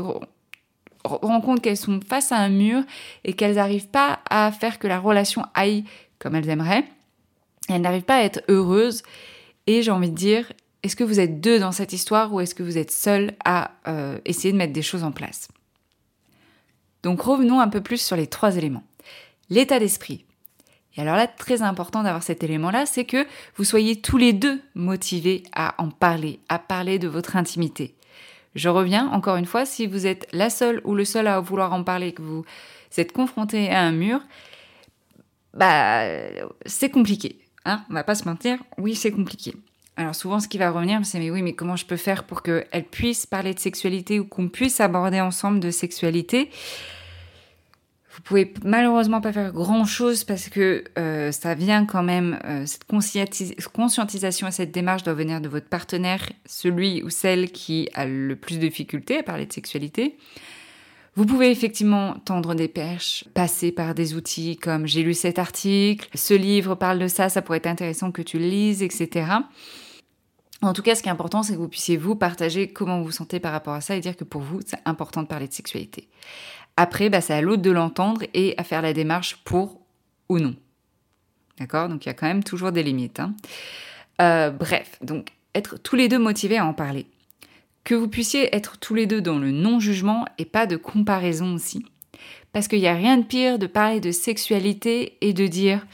rendent 1.04 1.44
compte 1.44 1.60
qu'elles 1.60 1.76
sont 1.76 2.00
face 2.06 2.32
à 2.32 2.36
un 2.36 2.48
mur 2.48 2.82
et 3.24 3.32
qu'elles 3.32 3.56
n'arrivent 3.56 3.88
pas 3.88 4.20
à 4.28 4.50
faire 4.52 4.78
que 4.78 4.86
la 4.86 4.98
relation 4.98 5.44
aille 5.54 5.84
comme 6.18 6.34
elles 6.34 6.48
aimeraient. 6.48 6.84
Elles 7.68 7.80
n'arrivent 7.80 8.02
pas 8.02 8.16
à 8.16 8.22
être 8.22 8.42
heureuses. 8.48 9.02
Et 9.66 9.82
j'ai 9.82 9.90
envie 9.90 10.10
de 10.10 10.14
dire, 10.14 10.52
est-ce 10.82 10.96
que 10.96 11.04
vous 11.04 11.20
êtes 11.20 11.40
deux 11.40 11.58
dans 11.58 11.72
cette 11.72 11.92
histoire 11.92 12.32
ou 12.32 12.40
est-ce 12.40 12.54
que 12.54 12.62
vous 12.62 12.76
êtes 12.76 12.90
seul 12.90 13.32
à 13.44 13.72
euh, 13.88 14.18
essayer 14.24 14.52
de 14.52 14.58
mettre 14.58 14.72
des 14.72 14.82
choses 14.82 15.04
en 15.04 15.12
place? 15.12 15.48
Donc 17.02 17.20
revenons 17.22 17.60
un 17.60 17.68
peu 17.68 17.80
plus 17.80 18.00
sur 18.00 18.16
les 18.16 18.26
trois 18.26 18.56
éléments. 18.56 18.84
L'état 19.50 19.78
d'esprit. 19.78 20.24
Et 20.96 21.00
alors 21.00 21.16
là, 21.16 21.26
très 21.26 21.62
important 21.62 22.02
d'avoir 22.02 22.22
cet 22.22 22.44
élément-là, 22.44 22.86
c'est 22.86 23.04
que 23.04 23.26
vous 23.56 23.64
soyez 23.64 24.00
tous 24.00 24.16
les 24.16 24.32
deux 24.32 24.60
motivés 24.74 25.42
à 25.54 25.74
en 25.82 25.90
parler, 25.90 26.40
à 26.48 26.58
parler 26.58 26.98
de 26.98 27.08
votre 27.08 27.36
intimité. 27.36 27.94
Je 28.54 28.68
reviens, 28.68 29.08
encore 29.08 29.36
une 29.36 29.46
fois, 29.46 29.66
si 29.66 29.86
vous 29.86 30.06
êtes 30.06 30.28
la 30.32 30.50
seule 30.50 30.80
ou 30.84 30.94
le 30.94 31.04
seul 31.04 31.26
à 31.26 31.40
vouloir 31.40 31.72
en 31.72 31.82
parler, 31.82 32.12
que 32.12 32.22
vous 32.22 32.44
êtes 32.96 33.12
confronté 33.12 33.70
à 33.70 33.82
un 33.82 33.90
mur, 33.90 34.20
bah, 35.52 36.04
c'est 36.64 36.90
compliqué. 36.90 37.43
Hein 37.64 37.82
On 37.90 37.94
va 37.94 38.04
pas 38.04 38.14
se 38.14 38.24
mentir, 38.24 38.58
oui, 38.78 38.94
c'est 38.94 39.10
compliqué. 39.10 39.54
Alors 39.96 40.14
souvent, 40.14 40.40
ce 40.40 40.48
qui 40.48 40.58
va 40.58 40.70
revenir, 40.70 41.00
c'est 41.04 41.18
mais 41.18 41.30
oui, 41.30 41.42
mais 41.42 41.52
comment 41.52 41.76
je 41.76 41.86
peux 41.86 41.96
faire 41.96 42.24
pour 42.24 42.42
qu'elle 42.42 42.84
puisse 42.90 43.26
parler 43.26 43.54
de 43.54 43.60
sexualité 43.60 44.18
ou 44.18 44.24
qu'on 44.24 44.48
puisse 44.48 44.80
aborder 44.80 45.20
ensemble 45.20 45.60
de 45.60 45.70
sexualité? 45.70 46.50
Vous 48.14 48.22
pouvez 48.22 48.52
malheureusement 48.64 49.20
pas 49.20 49.32
faire 49.32 49.52
grand-chose 49.52 50.22
parce 50.24 50.48
que 50.48 50.84
euh, 50.98 51.32
ça 51.32 51.54
vient 51.54 51.84
quand 51.84 52.02
même, 52.04 52.38
euh, 52.44 52.64
cette 52.64 52.84
conscientisation 52.84 54.46
et 54.46 54.52
cette 54.52 54.70
démarche 54.70 55.02
doit 55.02 55.14
venir 55.14 55.40
de 55.40 55.48
votre 55.48 55.66
partenaire, 55.66 56.28
celui 56.46 57.02
ou 57.02 57.10
celle 57.10 57.50
qui 57.50 57.88
a 57.94 58.06
le 58.06 58.36
plus 58.36 58.58
de 58.58 58.66
difficultés 58.66 59.18
à 59.18 59.22
parler 59.24 59.46
de 59.46 59.52
sexualité. 59.52 60.16
Vous 61.16 61.26
pouvez 61.26 61.50
effectivement 61.50 62.14
tendre 62.24 62.54
des 62.54 62.66
perches, 62.66 63.24
passer 63.34 63.70
par 63.70 63.94
des 63.94 64.14
outils 64.14 64.56
comme 64.56 64.86
j'ai 64.86 65.04
lu 65.04 65.14
cet 65.14 65.38
article, 65.38 66.08
ce 66.14 66.34
livre 66.34 66.74
parle 66.74 66.98
de 66.98 67.06
ça, 67.06 67.28
ça 67.28 67.40
pourrait 67.40 67.58
être 67.58 67.68
intéressant 67.68 68.10
que 68.10 68.22
tu 68.22 68.38
le 68.38 68.46
lises, 68.46 68.82
etc. 68.82 69.26
En 70.60 70.72
tout 70.72 70.82
cas, 70.82 70.96
ce 70.96 71.02
qui 71.02 71.08
est 71.08 71.12
important, 71.12 71.42
c'est 71.44 71.52
que 71.52 71.58
vous 71.58 71.68
puissiez 71.68 71.96
vous 71.96 72.16
partager 72.16 72.68
comment 72.68 72.98
vous 72.98 73.04
vous 73.04 73.12
sentez 73.12 73.38
par 73.38 73.52
rapport 73.52 73.74
à 73.74 73.80
ça 73.80 73.94
et 73.94 74.00
dire 74.00 74.16
que 74.16 74.24
pour 74.24 74.40
vous, 74.40 74.60
c'est 74.66 74.78
important 74.86 75.22
de 75.22 75.28
parler 75.28 75.46
de 75.46 75.52
sexualité. 75.52 76.08
Après, 76.76 77.10
bah, 77.10 77.20
c'est 77.20 77.34
à 77.34 77.40
l'autre 77.40 77.62
de 77.62 77.70
l'entendre 77.70 78.22
et 78.34 78.54
à 78.56 78.64
faire 78.64 78.82
la 78.82 78.92
démarche 78.92 79.36
pour 79.44 79.80
ou 80.28 80.38
non. 80.38 80.56
D'accord? 81.58 81.88
Donc 81.88 82.04
il 82.04 82.08
y 82.08 82.10
a 82.10 82.14
quand 82.14 82.26
même 82.26 82.42
toujours 82.42 82.72
des 82.72 82.82
limites. 82.82 83.20
Hein. 83.20 83.34
Euh, 84.20 84.50
bref, 84.50 84.98
donc 85.02 85.28
être 85.54 85.78
tous 85.78 85.94
les 85.94 86.08
deux 86.08 86.18
motivés 86.18 86.58
à 86.58 86.66
en 86.66 86.74
parler. 86.74 87.06
Que 87.84 87.94
vous 87.94 88.08
puissiez 88.08 88.54
être 88.56 88.78
tous 88.78 88.94
les 88.94 89.06
deux 89.06 89.20
dans 89.20 89.38
le 89.38 89.50
non-jugement 89.50 90.24
et 90.38 90.44
pas 90.46 90.66
de 90.66 90.76
comparaison 90.76 91.54
aussi. 91.54 91.84
Parce 92.52 92.68
qu'il 92.68 92.80
n'y 92.80 92.88
a 92.88 92.94
rien 92.94 93.18
de 93.18 93.24
pire 93.24 93.58
de 93.58 93.66
parler 93.66 94.00
de 94.00 94.10
sexualité 94.10 95.18
et 95.20 95.32
de 95.32 95.46
dire 95.46 95.86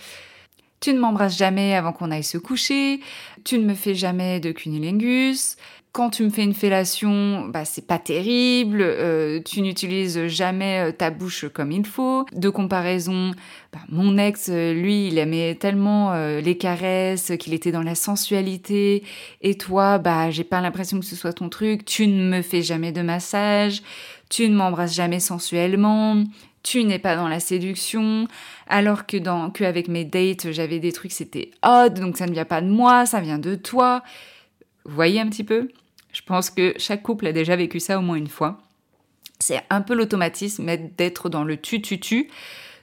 tu 0.81 0.95
ne 0.95 0.99
m'embrasses 0.99 1.37
jamais 1.37 1.75
avant 1.75 1.93
qu'on 1.93 2.11
aille 2.11 2.25
se 2.25 2.39
coucher, 2.39 3.01
tu 3.45 3.59
ne 3.59 3.65
me 3.65 3.75
fais 3.75 3.95
jamais 3.95 4.41
de 4.41 4.53
cunilingus, 4.53 5.57
quand 5.93 6.11
tu 6.11 6.23
me 6.23 6.31
fais 6.31 6.45
une 6.45 6.55
fellation, 6.55 7.47
bah 7.49 7.65
c'est 7.65 7.87
pas 7.87 7.99
terrible, 7.99 8.81
euh, 8.81 9.41
tu 9.45 9.61
n'utilises 9.61 10.29
jamais 10.29 10.79
euh, 10.79 10.93
ta 10.93 11.11
bouche 11.11 11.47
comme 11.53 11.73
il 11.73 11.85
faut. 11.85 12.27
De 12.33 12.49
comparaison, 12.49 13.33
bah, 13.73 13.81
mon 13.89 14.17
ex, 14.17 14.51
euh, 14.51 14.73
lui, 14.73 15.09
il 15.09 15.19
aimait 15.19 15.57
tellement 15.57 16.15
les 16.15 16.57
caresses 16.57 17.33
qu'il 17.41 17.55
était 17.55 17.73
dans 17.73 17.83
la 17.83 17.97
sensualité, 17.97 19.03
et 19.43 19.57
toi, 19.57 19.99
bah 19.99 20.31
j'ai 20.31 20.45
pas 20.45 20.61
l'impression 20.61 21.01
que 21.01 21.07
ce 21.07 21.17
soit 21.17 21.33
ton 21.33 21.49
truc. 21.49 21.85
Tu 21.85 22.07
ne 22.07 22.37
me 22.37 22.43
fais 22.43 22.63
jamais 22.63 22.93
de 22.93 23.03
massage, 23.03 23.83
tu 24.29 24.49
ne 24.49 24.55
m'embrasses 24.55 24.95
jamais 24.95 25.21
sensuellement. 25.21 26.23
Tu 26.63 26.85
n'es 26.85 26.99
pas 26.99 27.17
dans 27.17 27.29
la 27.29 27.41
séduction, 27.41 28.29
alors 28.67 29.07
que 29.07 29.17
dans 29.17 29.51
que 29.51 29.65
avec 29.65 29.89
mes 29.89 30.05
dates 30.05 30.53
j'avais 30.53 30.79
des 30.79 30.93
trucs 30.93 31.13
c'était 31.13 31.51
odd 31.63 31.99
donc 31.99 32.19
ça 32.19 32.27
ne 32.27 32.33
vient 32.33 32.45
pas 32.45 32.61
de 32.61 32.69
moi, 32.69 33.07
ça 33.07 33.21
vient 33.21 33.39
de 33.39 33.55
toi. 33.55 34.03
Vous 34.85 34.95
voyez 34.95 35.21
un 35.21 35.29
petit 35.29 35.45
peu? 35.45 35.69
Je 36.13 36.21
pense 36.21 36.51
que 36.51 36.75
chaque 36.77 37.03
couple 37.03 37.27
a 37.29 37.33
déjà 37.33 37.57
vécu 37.57 37.81
ça 37.81 37.99
au 37.99 38.03
moins 38.03 38.17
une 38.17 38.29
fois. 38.29 38.59
C'est 39.39 39.63
un 39.71 39.81
peu 39.81 39.95
l'automatisme 39.95 40.71
d'être 40.99 41.31
dans 41.31 41.45
le 41.45 41.57
tu-tu-tu, 41.57 42.29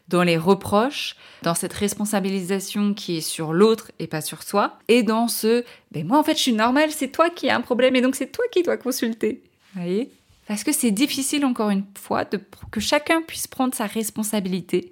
dans 0.08 0.24
les 0.24 0.38
reproches, 0.38 1.16
dans 1.44 1.54
cette 1.54 1.74
responsabilisation 1.74 2.96
qui 2.96 3.18
est 3.18 3.22
sur 3.22 3.54
l'autre 3.54 3.92
et 4.00 4.08
pas 4.08 4.22
sur 4.22 4.42
soi, 4.42 4.80
et 4.88 5.04
dans 5.04 5.28
ce 5.28 5.64
ben 5.92 6.08
moi 6.08 6.18
en 6.18 6.24
fait 6.24 6.36
je 6.36 6.42
suis 6.42 6.54
normale, 6.54 6.90
c'est 6.92 7.12
toi 7.12 7.30
qui 7.30 7.48
as 7.48 7.56
un 7.56 7.62
problème 7.62 7.96
et 7.96 8.02
donc 8.02 8.16
c'est 8.16 8.32
toi 8.32 8.46
qui 8.52 8.64
dois 8.64 8.78
consulter. 8.78 9.44
Vous 9.76 9.82
voyez? 9.82 10.10
Parce 10.48 10.64
que 10.64 10.72
c'est 10.72 10.92
difficile 10.92 11.46
encore 11.46 11.70
une 11.70 11.86
fois 11.98 12.26
que 12.26 12.80
chacun 12.80 13.22
puisse 13.22 13.48
prendre 13.48 13.76
sa 13.76 13.86
responsabilité 13.86 14.92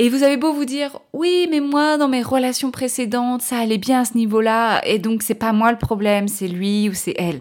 et 0.00 0.08
vous 0.08 0.24
avez 0.24 0.36
beau 0.36 0.52
vous 0.52 0.64
dire, 0.64 0.98
oui, 1.12 1.46
mais 1.50 1.60
moi, 1.60 1.98
dans 1.98 2.08
mes 2.08 2.22
relations 2.22 2.72
précédentes, 2.72 3.42
ça 3.42 3.58
allait 3.58 3.78
bien 3.78 4.00
à 4.00 4.04
ce 4.04 4.16
niveau-là, 4.16 4.84
et 4.84 4.98
donc 4.98 5.22
c'est 5.22 5.36
pas 5.36 5.52
moi 5.52 5.70
le 5.70 5.78
problème, 5.78 6.26
c'est 6.26 6.48
lui 6.48 6.88
ou 6.88 6.94
c'est 6.94 7.14
elle. 7.16 7.40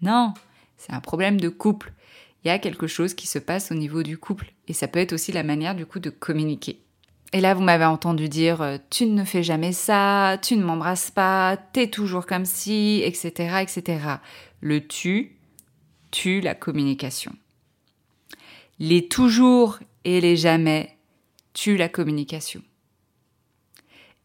Non, 0.00 0.32
c'est 0.76 0.92
un 0.92 1.00
problème 1.00 1.40
de 1.40 1.48
couple. 1.48 1.92
Il 2.44 2.48
y 2.48 2.52
a 2.52 2.60
quelque 2.60 2.86
chose 2.86 3.14
qui 3.14 3.26
se 3.26 3.40
passe 3.40 3.72
au 3.72 3.74
niveau 3.74 4.04
du 4.04 4.16
couple, 4.16 4.52
et 4.68 4.72
ça 4.72 4.86
peut 4.86 5.00
être 5.00 5.12
aussi 5.12 5.32
la 5.32 5.42
manière 5.42 5.74
du 5.74 5.86
coup 5.86 5.98
de 5.98 6.10
communiquer. 6.10 6.80
Et 7.32 7.40
là, 7.40 7.54
vous 7.54 7.62
m'avez 7.62 7.84
entendu 7.84 8.28
dire, 8.28 8.62
euh, 8.62 8.78
tu 8.88 9.06
ne 9.06 9.24
fais 9.24 9.42
jamais 9.42 9.72
ça, 9.72 10.38
tu 10.42 10.56
ne 10.56 10.64
m'embrasses 10.64 11.10
pas, 11.10 11.56
t'es 11.72 11.88
toujours 11.88 12.26
comme 12.26 12.44
si, 12.44 13.02
etc., 13.04 13.62
etc. 13.62 13.98
Le 14.60 14.86
tu 14.86 15.36
tue 16.10 16.40
la 16.40 16.54
communication. 16.54 17.32
Les 18.78 19.08
toujours 19.08 19.78
et 20.04 20.20
les 20.20 20.36
jamais 20.36 20.96
tue 21.52 21.76
la 21.76 21.88
communication. 21.88 22.62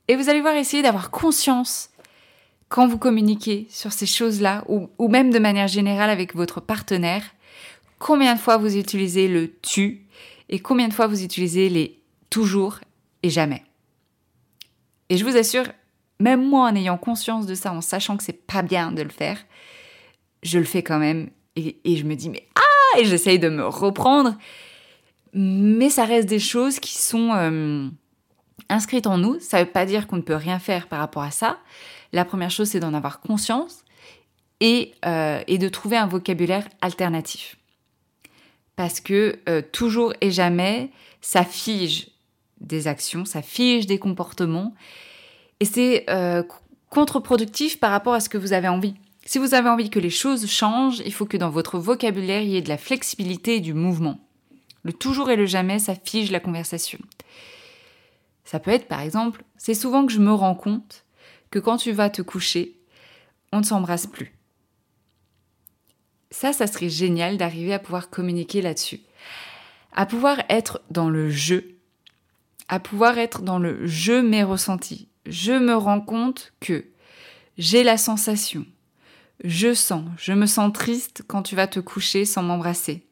Et 0.08 0.16
vous 0.16 0.30
allez 0.30 0.42
voir 0.42 0.56
essayer 0.56 0.84
d'avoir 0.84 1.12
conscience 1.12 1.90
quand 2.70 2.88
vous 2.88 2.98
communiquez 2.98 3.68
sur 3.70 3.94
ces 3.94 4.06
choses-là, 4.06 4.64
ou, 4.68 4.90
ou, 4.98 5.08
même 5.08 5.32
de 5.32 5.40
manière 5.40 5.68
générale 5.68 6.10
avec 6.10 6.36
votre 6.36 6.62
partenaire, 6.62 7.24
combien 8.00 8.36
de 8.36 8.40
fois 8.40 8.58
vous 8.58 8.76
utilisez 8.78 9.28
le 9.28 9.54
tu 9.62 10.06
et 10.50 10.60
combien 10.60 10.88
de 10.88 10.94
fois 10.94 11.08
vous 11.08 11.24
utilisez 11.24 11.70
les 11.70 12.00
toujours 12.30 12.80
et 13.24 13.30
jamais. 13.30 13.64
Et 15.10 15.18
je 15.18 15.24
vous 15.24 15.38
assure, 15.38 15.66
même 16.20 16.48
moi 16.48 16.70
en 16.70 16.76
ayant 16.76 16.98
conscience 16.98 17.46
de 17.46 17.56
ça, 17.56 17.72
en 17.72 17.82
sachant 17.82 18.18
que 18.18 18.24
c'est 18.24 18.46
pas 18.46 18.62
bien 18.62 18.92
de 18.92 19.02
le 19.02 19.10
faire, 19.10 19.38
je 20.46 20.60
le 20.60 20.66
fais 20.66 20.84
quand 20.84 21.00
même 21.00 21.30
et, 21.56 21.76
je 21.86 22.04
me 22.04 22.16
dis 22.16 22.30
mais 22.30 22.48
ah 22.56 23.00
et 23.00 23.06
j'essaye 23.06 23.40
de 23.40 23.50
me 23.50 23.66
reprendre 23.66 24.38
mais 25.34 25.90
ça 25.90 26.06
reste 26.06 26.30
des 26.30 26.40
choses 26.40 26.80
qui 26.80 26.94
sont 26.94 27.34
euh, 27.34 27.90
inscrites 28.70 29.06
en 29.06 29.18
nous. 29.18 29.38
Ça 29.42 29.62
veut 29.62 29.70
pas 29.70 29.86
dire 29.86 30.08
qu'on 30.08 30.16
ne 30.16 30.22
peut 30.22 30.36
rien 30.36 30.60
faire 30.60 30.88
par 30.88 31.00
rapport 31.00 31.24
à 31.24 31.32
ça. 31.32 31.58
La 32.14 32.24
première 32.24 32.52
chose, 32.52 32.70
c'est 32.70 32.80
d'en 32.80 32.94
avoir 32.94 33.20
conscience 33.20 33.84
et, 34.62 34.94
euh, 35.06 35.44
de 35.46 35.68
trouver 35.68 35.98
un 35.98 36.08
vocabulaire 36.08 36.66
alternatif. 36.80 37.58
Parce 38.78 39.02
que 39.02 39.40
euh, 39.50 39.62
toujours 39.74 40.14
et 40.22 40.32
jamais, 40.32 40.90
ça 41.20 41.44
fige 41.44 42.08
des 42.62 42.88
actions, 42.88 43.26
ça 43.26 43.42
fige 43.42 43.88
des 43.88 44.00
comportements, 44.00 44.74
et 45.60 45.66
c'est 45.66 46.06
contre-productif 46.90 47.80
par 47.80 47.92
rapport 47.92 48.14
à 48.14 48.22
ce 48.22 48.30
que 48.30 48.38
vous 48.38 48.54
avez 48.54 48.70
envie. 48.70 48.96
Si 49.28 49.40
vous 49.40 49.56
avez 49.56 49.70
envie 49.70 49.90
que 49.90 50.00
les 50.00 50.12
choses 50.12 50.48
changent, 50.48 51.02
il 51.04 51.12
faut 51.12 51.26
que 51.26 51.38
dans 51.38 51.50
votre 51.50 51.80
vocabulaire, 51.80 52.44
il 52.44 52.50
y 52.50 52.58
ait 52.58 52.62
de 52.62 52.70
la 52.70 52.78
flexibilité 52.78 53.56
et 53.56 53.60
du 53.60 53.74
mouvement. 53.74 54.20
Le 54.84 54.94
toujours 54.94 55.32
et 55.32 55.36
le 55.36 55.48
jamais, 55.48 55.80
ça 55.80 55.96
fige 55.96 56.32
la 56.32 56.40
conversation. 56.40 57.00
Ça 58.44 58.60
peut 58.60 58.70
être 58.70 58.88
par 58.88 59.02
exemple, 59.02 59.44
c'est 59.58 59.74
souvent 59.74 60.06
que 60.06 60.12
je 60.12 60.20
me 60.20 60.32
rends 60.32 60.54
compte 60.54 61.06
que 61.50 61.58
quand 61.58 61.78
tu 61.78 61.92
vas 61.92 62.12
te 62.12 62.22
coucher, 62.22 62.78
on 63.52 63.60
ne 63.60 63.64
s'embrasse 63.64 64.06
plus. 64.06 64.36
Ça, 66.30 66.54
ça 66.54 66.68
serait 66.68 66.90
génial 66.90 67.38
d'arriver 67.38 67.74
à 67.74 67.80
pouvoir 67.80 68.12
communiquer 68.12 68.62
là-dessus. 68.62 69.02
À 69.92 70.06
pouvoir 70.06 70.38
être 70.50 70.82
dans 70.92 71.10
le 71.10 71.32
jeu. 71.32 71.80
À 72.68 72.80
pouvoir 72.80 73.18
être 73.18 73.42
dans 73.42 73.58
le 73.58 73.88
je 73.88 74.14
mes 74.14 74.44
ressentis. 74.44 75.08
Je 75.26 75.54
me 75.54 75.76
rends 75.76 76.02
compte 76.02 76.54
que 76.60 76.86
j'ai 77.58 77.84
la 77.84 77.98
sensation. 77.98 78.68
Je 79.44 79.74
sens, 79.74 80.06
je 80.18 80.34
me 80.34 80.46
sens 80.46 80.72
triste 80.74 81.24
quand 81.28 81.44
tu 81.44 81.56
vas 81.56 81.68
te 81.68 81.80
coucher 81.80 82.26
sans 82.26 82.44
m'embrasser 82.44 83.06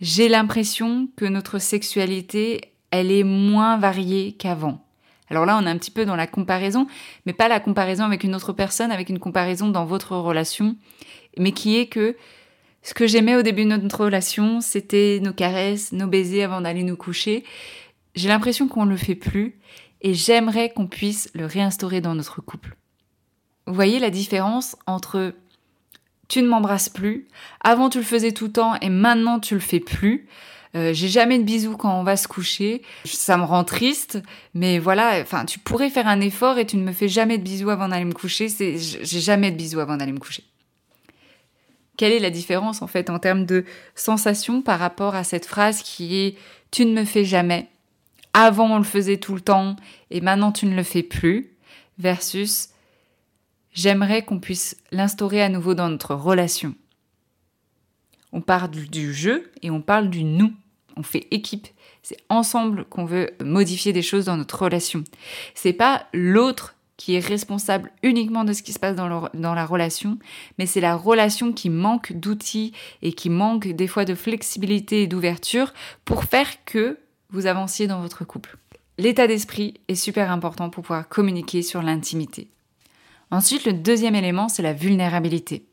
j'ai 0.00 0.28
l'impression 0.28 1.08
que 1.16 1.24
notre 1.24 1.58
sexualité, 1.58 2.72
elle 2.90 3.10
est 3.10 3.24
moins 3.24 3.78
variée 3.78 4.32
qu'avant. 4.32 4.84
Alors 5.30 5.46
là, 5.46 5.58
on 5.60 5.66
est 5.66 5.70
un 5.70 5.78
petit 5.78 5.90
peu 5.90 6.04
dans 6.04 6.16
la 6.16 6.26
comparaison, 6.26 6.86
mais 7.26 7.32
pas 7.32 7.48
la 7.48 7.60
comparaison 7.60 8.04
avec 8.04 8.24
une 8.24 8.34
autre 8.34 8.52
personne, 8.52 8.92
avec 8.92 9.08
une 9.08 9.18
comparaison 9.18 9.68
dans 9.68 9.86
votre 9.86 10.16
relation, 10.16 10.76
mais 11.38 11.52
qui 11.52 11.78
est 11.78 11.86
que 11.86 12.16
ce 12.82 12.92
que 12.92 13.06
j'aimais 13.06 13.36
au 13.36 13.42
début 13.42 13.64
de 13.64 13.70
notre 13.70 14.04
relation, 14.04 14.60
c'était 14.60 15.20
nos 15.22 15.32
caresses, 15.32 15.92
nos 15.92 16.06
baisers 16.06 16.44
avant 16.44 16.60
d'aller 16.60 16.82
nous 16.82 16.96
coucher. 16.96 17.44
J'ai 18.14 18.28
l'impression 18.28 18.68
qu'on 18.68 18.84
ne 18.84 18.90
le 18.90 18.98
fait 18.98 19.14
plus 19.14 19.58
et 20.02 20.12
j'aimerais 20.12 20.70
qu'on 20.70 20.86
puisse 20.86 21.30
le 21.34 21.46
réinstaurer 21.46 22.02
dans 22.02 22.14
notre 22.14 22.42
couple. 22.42 22.76
Vous 23.66 23.74
voyez 23.74 23.98
la 23.98 24.10
différence 24.10 24.76
entre 24.86 25.34
tu 26.28 26.42
ne 26.42 26.48
m'embrasses 26.48 26.88
plus. 26.88 27.28
Avant, 27.62 27.88
tu 27.88 27.98
le 27.98 28.04
faisais 28.04 28.32
tout 28.32 28.46
le 28.46 28.52
temps 28.52 28.74
et 28.80 28.88
maintenant, 28.88 29.40
tu 29.40 29.54
le 29.54 29.60
fais 29.60 29.80
plus. 29.80 30.26
Euh, 30.74 30.92
j'ai 30.92 31.08
jamais 31.08 31.38
de 31.38 31.44
bisous 31.44 31.76
quand 31.76 31.98
on 31.98 32.02
va 32.02 32.16
se 32.16 32.26
coucher. 32.26 32.82
Ça 33.04 33.36
me 33.36 33.44
rend 33.44 33.64
triste, 33.64 34.20
mais 34.54 34.78
voilà. 34.78 35.20
Enfin, 35.20 35.44
tu 35.44 35.58
pourrais 35.58 35.90
faire 35.90 36.08
un 36.08 36.20
effort 36.20 36.58
et 36.58 36.66
tu 36.66 36.76
ne 36.76 36.82
me 36.82 36.92
fais 36.92 37.08
jamais 37.08 37.38
de 37.38 37.44
bisous 37.44 37.70
avant 37.70 37.88
d'aller 37.88 38.04
me 38.04 38.12
coucher. 38.12 38.48
C'est, 38.48 38.76
j'ai 38.78 39.20
jamais 39.20 39.50
de 39.50 39.56
bisous 39.56 39.80
avant 39.80 39.96
d'aller 39.96 40.12
me 40.12 40.18
coucher. 40.18 40.44
Quelle 41.96 42.12
est 42.12 42.18
la 42.18 42.30
différence 42.30 42.82
en 42.82 42.88
fait 42.88 43.08
en 43.08 43.20
termes 43.20 43.46
de 43.46 43.64
sensation 43.94 44.62
par 44.62 44.80
rapport 44.80 45.14
à 45.14 45.22
cette 45.22 45.46
phrase 45.46 45.80
qui 45.82 46.16
est 46.16 46.36
tu 46.72 46.86
ne 46.86 46.92
me 46.92 47.04
fais 47.04 47.24
jamais. 47.24 47.68
Avant 48.32 48.68
on 48.74 48.78
le 48.78 48.84
faisait 48.84 49.18
tout 49.18 49.36
le 49.36 49.40
temps 49.40 49.76
et 50.10 50.20
maintenant 50.20 50.50
tu 50.50 50.66
ne 50.66 50.74
le 50.74 50.82
fais 50.82 51.04
plus 51.04 51.52
versus 51.98 52.70
j'aimerais 53.74 54.22
qu'on 54.22 54.40
puisse 54.40 54.76
l'instaurer 54.90 55.42
à 55.42 55.48
nouveau 55.48 55.74
dans 55.74 55.90
notre 55.90 56.14
relation. 56.14 56.74
On 58.32 58.40
parle 58.40 58.70
du 58.70 59.12
jeu 59.12 59.52
et 59.62 59.70
on 59.70 59.82
parle 59.82 60.08
du 60.08 60.24
nous. 60.24 60.52
On 60.96 61.02
fait 61.02 61.26
équipe. 61.30 61.68
C'est 62.02 62.16
ensemble 62.28 62.84
qu'on 62.84 63.04
veut 63.04 63.30
modifier 63.42 63.92
des 63.92 64.02
choses 64.02 64.24
dans 64.24 64.36
notre 64.36 64.62
relation. 64.62 65.04
C'est 65.54 65.72
pas 65.72 66.06
l'autre 66.12 66.74
qui 66.96 67.14
est 67.14 67.26
responsable 67.26 67.92
uniquement 68.02 68.44
de 68.44 68.52
ce 68.52 68.62
qui 68.62 68.72
se 68.72 68.78
passe 68.78 68.94
dans, 68.94 69.28
dans 69.34 69.54
la 69.54 69.66
relation, 69.66 70.18
mais 70.58 70.66
c'est 70.66 70.80
la 70.80 70.94
relation 70.96 71.52
qui 71.52 71.70
manque 71.70 72.12
d'outils 72.12 72.72
et 73.02 73.12
qui 73.12 73.30
manque 73.30 73.68
des 73.68 73.88
fois 73.88 74.04
de 74.04 74.14
flexibilité 74.14 75.02
et 75.02 75.06
d'ouverture 75.06 75.72
pour 76.04 76.24
faire 76.24 76.64
que 76.64 76.98
vous 77.30 77.46
avanciez 77.46 77.88
dans 77.88 78.00
votre 78.00 78.24
couple. 78.24 78.56
L'état 78.98 79.26
d'esprit 79.26 79.74
est 79.88 79.96
super 79.96 80.30
important 80.30 80.70
pour 80.70 80.84
pouvoir 80.84 81.08
communiquer 81.08 81.62
sur 81.62 81.82
l'intimité. 81.82 82.48
Ensuite, 83.30 83.64
le 83.64 83.72
deuxième 83.72 84.14
élément, 84.14 84.48
c'est 84.48 84.62
la 84.62 84.72
vulnérabilité. 84.72 85.66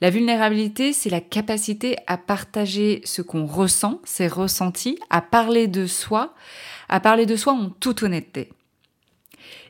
La 0.00 0.10
vulnérabilité, 0.10 0.92
c'est 0.92 1.10
la 1.10 1.20
capacité 1.20 1.96
à 2.06 2.18
partager 2.18 3.00
ce 3.04 3.22
qu'on 3.22 3.46
ressent, 3.46 4.00
ses 4.04 4.28
ressentis, 4.28 4.98
à 5.10 5.22
parler 5.22 5.68
de 5.68 5.86
soi, 5.86 6.34
à 6.88 7.00
parler 7.00 7.26
de 7.26 7.36
soi 7.36 7.52
en 7.52 7.70
toute 7.70 8.02
honnêteté. 8.02 8.50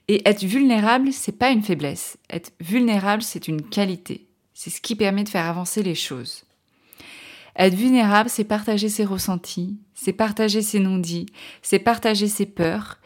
Et 0.08 0.28
être 0.28 0.44
vulnérable, 0.44 1.12
c'est 1.12 1.38
pas 1.38 1.50
une 1.50 1.62
faiblesse. 1.62 2.18
Être 2.30 2.52
vulnérable, 2.60 3.22
c'est 3.22 3.48
une 3.48 3.62
qualité. 3.62 4.26
C'est 4.52 4.70
ce 4.70 4.80
qui 4.80 4.96
permet 4.96 5.24
de 5.24 5.28
faire 5.28 5.46
avancer 5.46 5.82
les 5.82 5.94
choses. 5.94 6.44
Être 7.56 7.74
vulnérable, 7.74 8.28
c'est 8.28 8.44
partager 8.44 8.88
ses 8.88 9.04
ressentis, 9.04 9.76
c'est 9.94 10.12
partager 10.12 10.60
ses 10.60 10.80
non-dits, 10.80 11.26
c'est 11.62 11.78
partager 11.78 12.26
ses 12.26 12.46
peurs, 12.46 12.98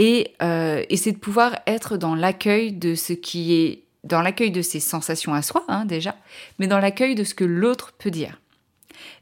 euh, 0.00 0.84
et, 0.88 0.96
c'est 0.96 1.12
de 1.12 1.18
pouvoir 1.18 1.58
être 1.66 1.96
dans 1.96 2.14
l'accueil 2.14 2.72
de 2.72 2.94
ce 2.94 3.12
qui 3.12 3.54
est, 3.54 3.84
dans 4.04 4.20
l'accueil 4.20 4.50
de 4.50 4.62
ses 4.62 4.80
sensations 4.80 5.34
à 5.34 5.42
soi, 5.42 5.64
hein, 5.68 5.84
déjà, 5.84 6.16
mais 6.58 6.66
dans 6.66 6.78
l'accueil 6.78 7.14
de 7.14 7.24
ce 7.24 7.34
que 7.34 7.44
l'autre 7.44 7.92
peut 7.98 8.10
dire. 8.10 8.40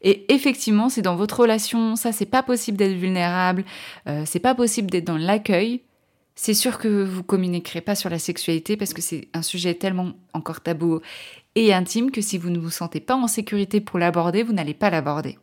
Et 0.02 0.32
effectivement, 0.32 0.88
c'est 0.88 1.02
dans 1.02 1.16
votre 1.16 1.40
relation, 1.40 1.96
ça, 1.96 2.12
c'est 2.12 2.26
pas 2.26 2.42
possible 2.42 2.76
d'être 2.76 2.96
vulnérable, 2.96 3.64
euh, 4.08 4.24
c'est 4.26 4.40
pas 4.40 4.54
possible 4.54 4.90
d'être 4.90 5.06
dans 5.06 5.16
l'accueil, 5.16 5.80
C'est 6.36 6.54
sûr 6.54 6.78
que 6.78 7.04
vous 7.04 7.22
communiquerez 7.22 7.80
pas 7.80 7.94
sur 7.94 8.10
la 8.10 8.18
sexualité 8.18 8.76
parce 8.76 8.92
que 8.92 9.02
c'est 9.02 9.28
un 9.34 9.42
sujet 9.42 9.74
tellement 9.74 10.14
encore 10.32 10.60
tabou 10.60 11.00
et 11.54 11.72
intime 11.72 12.10
que 12.10 12.20
si 12.20 12.38
vous 12.38 12.50
ne 12.50 12.58
vous 12.58 12.70
sentez 12.70 12.98
pas 12.98 13.14
en 13.14 13.28
sécurité 13.28 13.80
pour 13.80 14.00
l'aborder, 14.00 14.42
vous 14.42 14.52
n'allez 14.52 14.74
pas 14.74 14.90
l'aborder. 14.90 15.38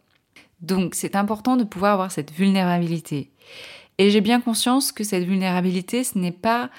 Donc 0.59 0.93
c'est 0.93 1.15
important 1.15 1.55
de 1.55 1.63
pouvoir 1.63 1.93
avoir 1.93 2.11
cette 2.11 2.31
vulnérabilité. 2.31 3.31
Et 3.97 4.09
j'ai 4.09 4.21
bien 4.21 4.41
conscience 4.41 4.91
que 4.91 5.03
cette 5.03 5.23
vulnérabilité, 5.23 6.03
ce 6.03 6.17
n'est 6.17 6.31
pas 6.31 6.69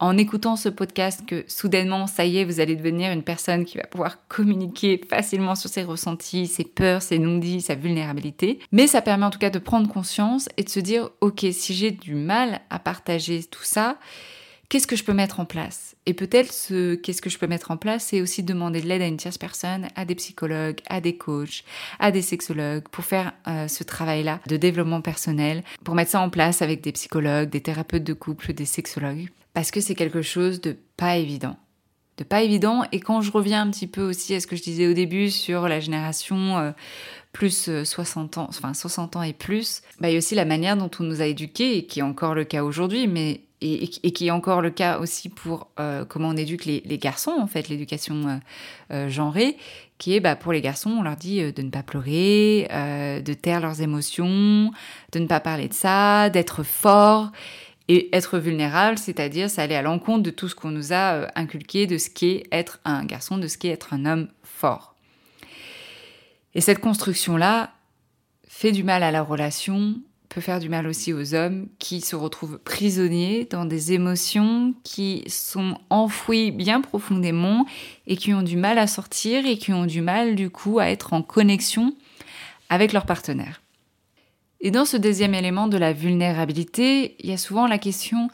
en 0.00 0.16
écoutant 0.16 0.56
ce 0.56 0.70
podcast 0.70 1.26
que 1.26 1.44
soudainement, 1.46 2.06
ça 2.06 2.24
y 2.24 2.38
est, 2.38 2.44
vous 2.44 2.58
allez 2.58 2.74
devenir 2.74 3.12
une 3.12 3.22
personne 3.22 3.66
qui 3.66 3.76
va 3.76 3.84
pouvoir 3.84 4.26
communiquer 4.28 4.98
facilement 5.08 5.54
sur 5.54 5.68
ses 5.68 5.82
ressentis, 5.82 6.46
ses 6.46 6.64
peurs, 6.64 7.02
ses 7.02 7.18
non-dits, 7.18 7.60
sa 7.60 7.74
vulnérabilité. 7.74 8.60
Mais 8.72 8.86
ça 8.86 9.02
permet 9.02 9.26
en 9.26 9.30
tout 9.30 9.38
cas 9.38 9.50
de 9.50 9.58
prendre 9.58 9.92
conscience 9.92 10.48
et 10.56 10.64
de 10.64 10.70
se 10.70 10.80
dire, 10.80 11.10
ok, 11.20 11.44
si 11.52 11.74
j'ai 11.74 11.90
du 11.90 12.14
mal 12.14 12.62
à 12.70 12.78
partager 12.78 13.44
tout 13.44 13.62
ça, 13.62 13.98
qu'est-ce 14.70 14.86
que 14.86 14.96
je 14.96 15.04
peux 15.04 15.12
mettre 15.12 15.40
en 15.40 15.44
place? 15.44 15.96
Et 16.06 16.14
peut-être 16.14 16.50
ce 16.50 16.94
qu'est-ce 16.94 17.20
que 17.20 17.28
je 17.28 17.38
peux 17.38 17.46
mettre 17.46 17.70
en 17.70 17.76
place, 17.76 18.04
c'est 18.04 18.22
aussi 18.22 18.42
demander 18.42 18.80
de 18.80 18.86
l'aide 18.86 19.02
à 19.02 19.06
une 19.06 19.18
tierce 19.18 19.36
personne, 19.36 19.88
à 19.96 20.06
des 20.06 20.14
psychologues, 20.14 20.80
à 20.88 21.02
des 21.02 21.16
coachs, 21.16 21.64
à 21.98 22.10
des 22.10 22.22
sexologues 22.22 22.88
pour 22.88 23.04
faire 23.04 23.32
euh, 23.46 23.68
ce 23.68 23.84
travail-là 23.84 24.40
de 24.46 24.56
développement 24.56 25.02
personnel, 25.02 25.62
pour 25.84 25.94
mettre 25.94 26.12
ça 26.12 26.20
en 26.20 26.30
place 26.30 26.62
avec 26.62 26.80
des 26.80 26.92
psychologues, 26.92 27.50
des 27.50 27.60
thérapeutes 27.60 28.04
de 28.04 28.14
couple, 28.14 28.54
des 28.54 28.64
sexologues, 28.64 29.28
parce 29.52 29.70
que 29.70 29.80
c'est 29.80 29.96
quelque 29.96 30.22
chose 30.22 30.60
de 30.60 30.76
pas 30.96 31.16
évident. 31.16 31.56
De 32.16 32.24
pas 32.24 32.42
évident, 32.42 32.84
et 32.92 33.00
quand 33.00 33.22
je 33.22 33.32
reviens 33.32 33.62
un 33.62 33.70
petit 33.70 33.86
peu 33.86 34.02
aussi 34.02 34.34
à 34.34 34.40
ce 34.40 34.46
que 34.46 34.54
je 34.54 34.62
disais 34.62 34.86
au 34.86 34.92
début 34.92 35.30
sur 35.30 35.68
la 35.68 35.80
génération 35.80 36.58
euh, 36.58 36.70
plus 37.32 37.70
60 37.82 38.36
euh, 38.36 38.40
ans, 38.42 38.46
enfin 38.48 38.74
60 38.74 39.16
ans 39.16 39.22
et 39.22 39.32
plus, 39.32 39.82
bah, 40.00 40.10
il 40.10 40.12
y 40.12 40.14
a 40.16 40.18
aussi 40.18 40.34
la 40.34 40.44
manière 40.44 40.76
dont 40.76 40.90
on 41.00 41.04
nous 41.04 41.22
a 41.22 41.26
éduqués, 41.26 41.78
et 41.78 41.86
qui 41.86 42.00
est 42.00 42.02
encore 42.02 42.34
le 42.34 42.44
cas 42.44 42.62
aujourd'hui, 42.62 43.08
mais 43.08 43.40
et, 43.62 43.88
qui 43.88 44.26
est 44.26 44.30
encore 44.30 44.62
le 44.62 44.70
cas 44.70 44.98
aussi 44.98 45.28
pour 45.28 45.68
euh, 45.78 46.04
comment 46.04 46.28
on 46.28 46.36
éduque 46.36 46.64
les, 46.64 46.98
garçons, 46.98 47.36
en 47.38 47.46
fait, 47.46 47.68
l'éducation 47.68 48.28
euh, 48.28 48.36
euh, 48.92 49.08
genrée, 49.08 49.56
qui 49.98 50.14
est 50.14 50.20
bah, 50.20 50.36
pour 50.36 50.52
les 50.52 50.60
garçons, 50.60 50.90
on 50.90 51.02
leur 51.02 51.16
dit 51.16 51.52
de 51.52 51.62
ne 51.62 51.70
pas 51.70 51.82
pleurer, 51.82 52.68
de 52.70 53.34
taire 53.34 53.60
leurs 53.60 53.82
émotions, 53.82 54.70
de 55.12 55.18
ne 55.18 55.26
pas 55.26 55.40
parler 55.40 55.68
de 55.68 55.74
ça, 55.74 56.30
d'être 56.30 56.62
fort. 56.62 57.30
Et 57.92 58.08
être 58.16 58.38
vulnérable, 58.38 58.98
c'est-à-dire 58.98 59.50
ça 59.50 59.62
allait 59.62 59.74
à 59.74 59.82
l'encontre 59.82 60.22
de 60.22 60.30
tout 60.30 60.48
ce 60.48 60.54
qu'on 60.54 60.70
nous 60.70 60.92
a 60.92 61.26
inculqué 61.36 61.88
de 61.88 61.98
ce 61.98 62.08
qu'est 62.08 62.44
être 62.52 62.78
un 62.84 63.04
garçon, 63.04 63.36
de 63.36 63.48
ce 63.48 63.58
qu'est 63.58 63.70
être 63.70 63.92
un 63.92 64.06
homme 64.06 64.28
fort. 64.44 64.94
Et 66.54 66.60
cette 66.60 66.78
construction-là 66.78 67.72
fait 68.46 68.70
du 68.70 68.84
mal 68.84 69.02
à 69.02 69.10
la 69.10 69.22
relation, 69.22 69.96
peut 70.30 70.40
faire 70.40 70.60
du 70.60 70.68
mal 70.68 70.86
aussi 70.86 71.12
aux 71.12 71.34
hommes 71.34 71.66
qui 71.80 72.00
se 72.00 72.14
retrouvent 72.14 72.58
prisonniers 72.58 73.48
dans 73.50 73.64
des 73.64 73.92
émotions 73.92 74.74
qui 74.84 75.24
sont 75.26 75.76
enfouies 75.90 76.52
bien 76.52 76.80
profondément 76.80 77.66
et 78.06 78.16
qui 78.16 78.32
ont 78.32 78.42
du 78.42 78.56
mal 78.56 78.78
à 78.78 78.86
sortir 78.86 79.44
et 79.44 79.58
qui 79.58 79.72
ont 79.72 79.86
du 79.86 80.00
mal 80.00 80.36
du 80.36 80.48
coup 80.48 80.78
à 80.78 80.88
être 80.88 81.12
en 81.12 81.22
connexion 81.22 81.94
avec 82.68 82.92
leur 82.92 83.06
partenaire. 83.06 83.60
Et 84.60 84.70
dans 84.70 84.84
ce 84.84 84.96
deuxième 84.96 85.34
élément 85.34 85.66
de 85.66 85.76
la 85.76 85.92
vulnérabilité, 85.92 87.16
il 87.18 87.28
y 87.28 87.32
a 87.32 87.38
souvent 87.38 87.66
la 87.66 87.78
question 87.78 88.28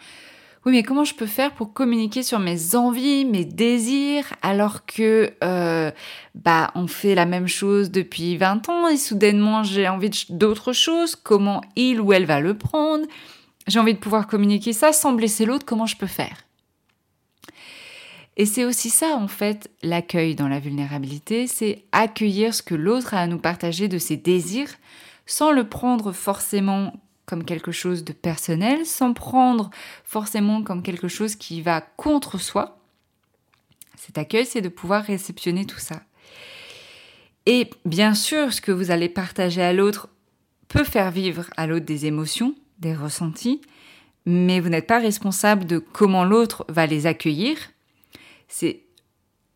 oui, 0.66 0.72
mais 0.72 0.82
comment 0.82 1.04
je 1.04 1.14
peux 1.14 1.26
faire 1.26 1.52
pour 1.52 1.72
communiquer 1.72 2.24
sur 2.24 2.40
mes 2.40 2.74
envies, 2.74 3.24
mes 3.24 3.44
désirs, 3.44 4.24
alors 4.42 4.84
que 4.84 5.32
euh, 5.44 5.92
bah 6.34 6.72
on 6.74 6.88
fait 6.88 7.14
la 7.14 7.24
même 7.24 7.46
chose 7.46 7.92
depuis 7.92 8.36
20 8.36 8.68
ans 8.68 8.88
et 8.88 8.96
soudainement 8.96 9.62
j'ai 9.62 9.88
envie 9.88 10.10
d'autre 10.28 10.72
chose? 10.72 11.14
Comment 11.14 11.60
il 11.76 12.00
ou 12.00 12.12
elle 12.12 12.26
va 12.26 12.40
le 12.40 12.58
prendre? 12.58 13.06
J'ai 13.68 13.78
envie 13.78 13.94
de 13.94 14.00
pouvoir 14.00 14.26
communiquer 14.26 14.72
ça 14.72 14.92
sans 14.92 15.12
blesser 15.12 15.44
l'autre. 15.44 15.64
Comment 15.64 15.86
je 15.86 15.96
peux 15.96 16.08
faire? 16.08 16.42
Et 18.36 18.44
c'est 18.44 18.64
aussi 18.64 18.90
ça, 18.90 19.14
en 19.16 19.28
fait, 19.28 19.70
l'accueil 19.84 20.34
dans 20.34 20.48
la 20.48 20.58
vulnérabilité, 20.58 21.46
c'est 21.46 21.84
accueillir 21.92 22.52
ce 22.54 22.62
que 22.62 22.74
l'autre 22.74 23.14
a 23.14 23.20
à 23.20 23.26
nous 23.28 23.38
partager 23.38 23.86
de 23.86 23.98
ses 23.98 24.16
désirs, 24.16 24.74
sans 25.26 25.52
le 25.52 25.68
prendre 25.68 26.10
forcément 26.10 26.92
comme 27.26 27.44
quelque 27.44 27.72
chose 27.72 28.04
de 28.04 28.12
personnel, 28.12 28.86
sans 28.86 29.12
prendre 29.12 29.70
forcément 30.04 30.62
comme 30.62 30.82
quelque 30.82 31.08
chose 31.08 31.34
qui 31.34 31.60
va 31.60 31.80
contre 31.80 32.38
soi. 32.38 32.78
Cet 33.96 34.18
accueil, 34.18 34.46
c'est 34.46 34.60
de 34.62 34.68
pouvoir 34.68 35.04
réceptionner 35.04 35.66
tout 35.66 35.80
ça. 35.80 36.02
Et 37.46 37.70
bien 37.84 38.14
sûr, 38.14 38.52
ce 38.52 38.60
que 38.60 38.72
vous 38.72 38.90
allez 38.90 39.08
partager 39.08 39.62
à 39.62 39.72
l'autre 39.72 40.08
peut 40.68 40.84
faire 40.84 41.10
vivre 41.10 41.46
à 41.56 41.66
l'autre 41.66 41.86
des 41.86 42.06
émotions, 42.06 42.54
des 42.78 42.94
ressentis, 42.94 43.60
mais 44.24 44.60
vous 44.60 44.68
n'êtes 44.68 44.88
pas 44.88 44.98
responsable 44.98 45.64
de 45.64 45.78
comment 45.78 46.24
l'autre 46.24 46.64
va 46.68 46.86
les 46.86 47.06
accueillir. 47.06 47.56
C'est 48.48 48.82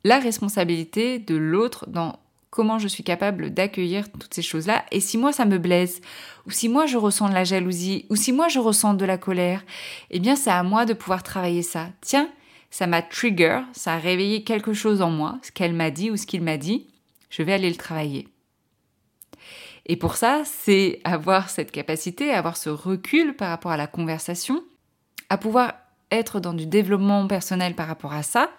la 0.04 0.18
responsabilité 0.18 1.18
de 1.18 1.34
l'autre 1.34 1.88
dans 1.88 2.18
comment 2.50 2.78
je 2.78 2.88
suis 2.88 3.04
capable 3.04 3.50
d'accueillir 3.50 4.10
toutes 4.10 4.34
ces 4.34 4.42
choses-là. 4.42 4.84
Et 4.90 5.00
si 5.00 5.16
moi 5.16 5.32
ça 5.32 5.44
me 5.44 5.58
blesse, 5.58 6.00
ou 6.46 6.50
si 6.50 6.68
moi 6.68 6.86
je 6.86 6.96
ressens 6.96 7.28
de 7.28 7.34
la 7.34 7.44
jalousie, 7.44 8.06
ou 8.10 8.16
si 8.16 8.32
moi 8.32 8.48
je 8.48 8.58
ressens 8.58 8.94
de 8.94 9.04
la 9.04 9.18
colère, 9.18 9.64
eh 10.10 10.20
bien 10.20 10.36
c'est 10.36 10.50
à 10.50 10.62
moi 10.62 10.84
de 10.84 10.92
pouvoir 10.92 11.22
travailler 11.22 11.62
ça. 11.62 11.88
Tiens, 12.00 12.28
ça 12.70 12.86
m'a 12.86 13.02
trigger, 13.02 13.60
ça 13.72 13.94
a 13.94 13.98
réveillé 13.98 14.44
quelque 14.44 14.72
chose 14.72 15.02
en 15.02 15.10
moi, 15.10 15.38
ce 15.42 15.52
qu'elle 15.52 15.74
m'a 15.74 15.90
dit 15.90 16.10
ou 16.10 16.16
ce 16.16 16.26
qu'il 16.26 16.42
m'a 16.42 16.56
dit, 16.56 16.86
je 17.30 17.42
vais 17.42 17.52
aller 17.52 17.70
le 17.70 17.76
travailler. 17.76 18.28
Et 19.86 19.96
pour 19.96 20.16
ça, 20.16 20.42
c'est 20.44 21.00
avoir 21.04 21.50
cette 21.50 21.72
capacité, 21.72 22.30
avoir 22.30 22.56
ce 22.56 22.70
recul 22.70 23.34
par 23.34 23.48
rapport 23.48 23.72
à 23.72 23.76
la 23.76 23.86
conversation, 23.86 24.62
à 25.28 25.38
pouvoir 25.38 25.74
être 26.12 26.40
dans 26.40 26.52
du 26.52 26.66
développement 26.66 27.26
personnel 27.26 27.74
par 27.74 27.86
rapport 27.86 28.12
à 28.12 28.22
ça, 28.22 28.50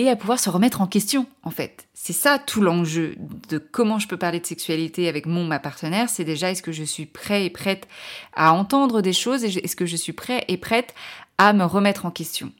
et 0.00 0.08
à 0.08 0.16
pouvoir 0.16 0.40
se 0.40 0.48
remettre 0.48 0.80
en 0.80 0.86
question, 0.86 1.26
en 1.42 1.50
fait. 1.50 1.86
C'est 1.92 2.14
ça 2.14 2.38
tout 2.38 2.62
l'enjeu 2.62 3.16
de 3.50 3.58
comment 3.58 3.98
je 3.98 4.08
peux 4.08 4.16
parler 4.16 4.40
de 4.40 4.46
sexualité 4.46 5.08
avec 5.08 5.26
mon, 5.26 5.44
ma 5.44 5.58
partenaire. 5.58 6.08
C'est 6.08 6.24
déjà 6.24 6.50
est-ce 6.50 6.62
que 6.62 6.72
je 6.72 6.84
suis 6.84 7.04
prêt 7.04 7.44
et 7.44 7.50
prête 7.50 7.86
à 8.34 8.54
entendre 8.54 9.02
des 9.02 9.12
choses 9.12 9.44
et 9.44 9.48
est-ce 9.48 9.76
que 9.76 9.84
je 9.84 9.96
suis 9.96 10.14
prêt 10.14 10.42
et 10.48 10.56
prête 10.56 10.94
à 11.36 11.52
me 11.52 11.64
remettre 11.64 12.06
en 12.06 12.10
question? 12.10 12.50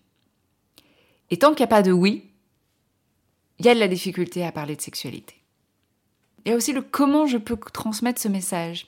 Et 1.30 1.38
tant 1.38 1.50
qu'il 1.50 1.60
n'y 1.60 1.72
a 1.72 1.76
pas 1.76 1.82
de 1.82 1.92
oui, 1.92 2.24
il 3.58 3.64
y 3.64 3.70
a 3.70 3.74
de 3.74 3.80
la 3.80 3.88
difficulté 3.88 4.44
à 4.44 4.52
parler 4.52 4.76
de 4.76 4.82
sexualité. 4.82 5.36
Il 6.44 6.50
y 6.50 6.52
a 6.52 6.56
aussi 6.56 6.74
le 6.74 6.82
comment 6.82 7.26
je 7.26 7.38
peux 7.38 7.56
transmettre 7.56 8.20
ce 8.20 8.28
message. 8.28 8.86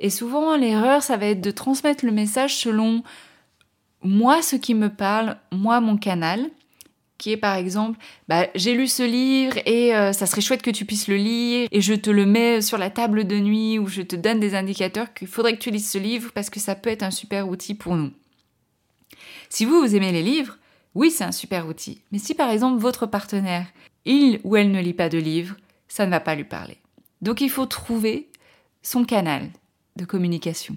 Et 0.00 0.10
souvent, 0.10 0.56
l'erreur, 0.56 1.04
ça 1.04 1.16
va 1.16 1.26
être 1.26 1.40
de 1.40 1.50
transmettre 1.52 2.04
le 2.04 2.12
message 2.12 2.56
selon 2.56 3.04
moi, 4.02 4.42
ce 4.42 4.56
qui 4.56 4.74
me 4.74 4.88
parle, 4.88 5.36
moi, 5.52 5.80
mon 5.80 5.96
canal, 5.96 6.50
qui 7.22 7.30
est 7.30 7.36
par 7.36 7.54
exemple, 7.54 8.00
bah, 8.26 8.48
j'ai 8.56 8.74
lu 8.74 8.88
ce 8.88 9.04
livre 9.04 9.56
et 9.64 9.94
euh, 9.94 10.12
ça 10.12 10.26
serait 10.26 10.40
chouette 10.40 10.60
que 10.60 10.72
tu 10.72 10.84
puisses 10.84 11.06
le 11.06 11.14
lire 11.14 11.68
et 11.70 11.80
je 11.80 11.94
te 11.94 12.10
le 12.10 12.26
mets 12.26 12.60
sur 12.60 12.78
la 12.78 12.90
table 12.90 13.28
de 13.28 13.38
nuit 13.38 13.78
ou 13.78 13.86
je 13.86 14.02
te 14.02 14.16
donne 14.16 14.40
des 14.40 14.56
indicateurs 14.56 15.14
qu'il 15.14 15.28
faudrait 15.28 15.54
que 15.54 15.62
tu 15.62 15.70
lises 15.70 15.88
ce 15.88 15.98
livre 15.98 16.32
parce 16.32 16.50
que 16.50 16.58
ça 16.58 16.74
peut 16.74 16.90
être 16.90 17.04
un 17.04 17.12
super 17.12 17.48
outil 17.48 17.74
pour 17.74 17.94
nous. 17.94 18.10
Si 19.50 19.64
vous, 19.64 19.78
vous 19.78 19.94
aimez 19.94 20.10
les 20.10 20.24
livres, 20.24 20.58
oui, 20.96 21.12
c'est 21.12 21.22
un 21.22 21.30
super 21.30 21.68
outil. 21.68 22.02
Mais 22.10 22.18
si 22.18 22.34
par 22.34 22.50
exemple 22.50 22.82
votre 22.82 23.06
partenaire, 23.06 23.66
il 24.04 24.40
ou 24.42 24.56
elle 24.56 24.72
ne 24.72 24.82
lit 24.82 24.92
pas 24.92 25.08
de 25.08 25.18
livres, 25.18 25.54
ça 25.86 26.06
ne 26.06 26.10
va 26.10 26.18
pas 26.18 26.34
lui 26.34 26.42
parler. 26.42 26.78
Donc 27.20 27.40
il 27.40 27.50
faut 27.50 27.66
trouver 27.66 28.30
son 28.82 29.04
canal 29.04 29.48
de 29.94 30.04
communication. 30.04 30.76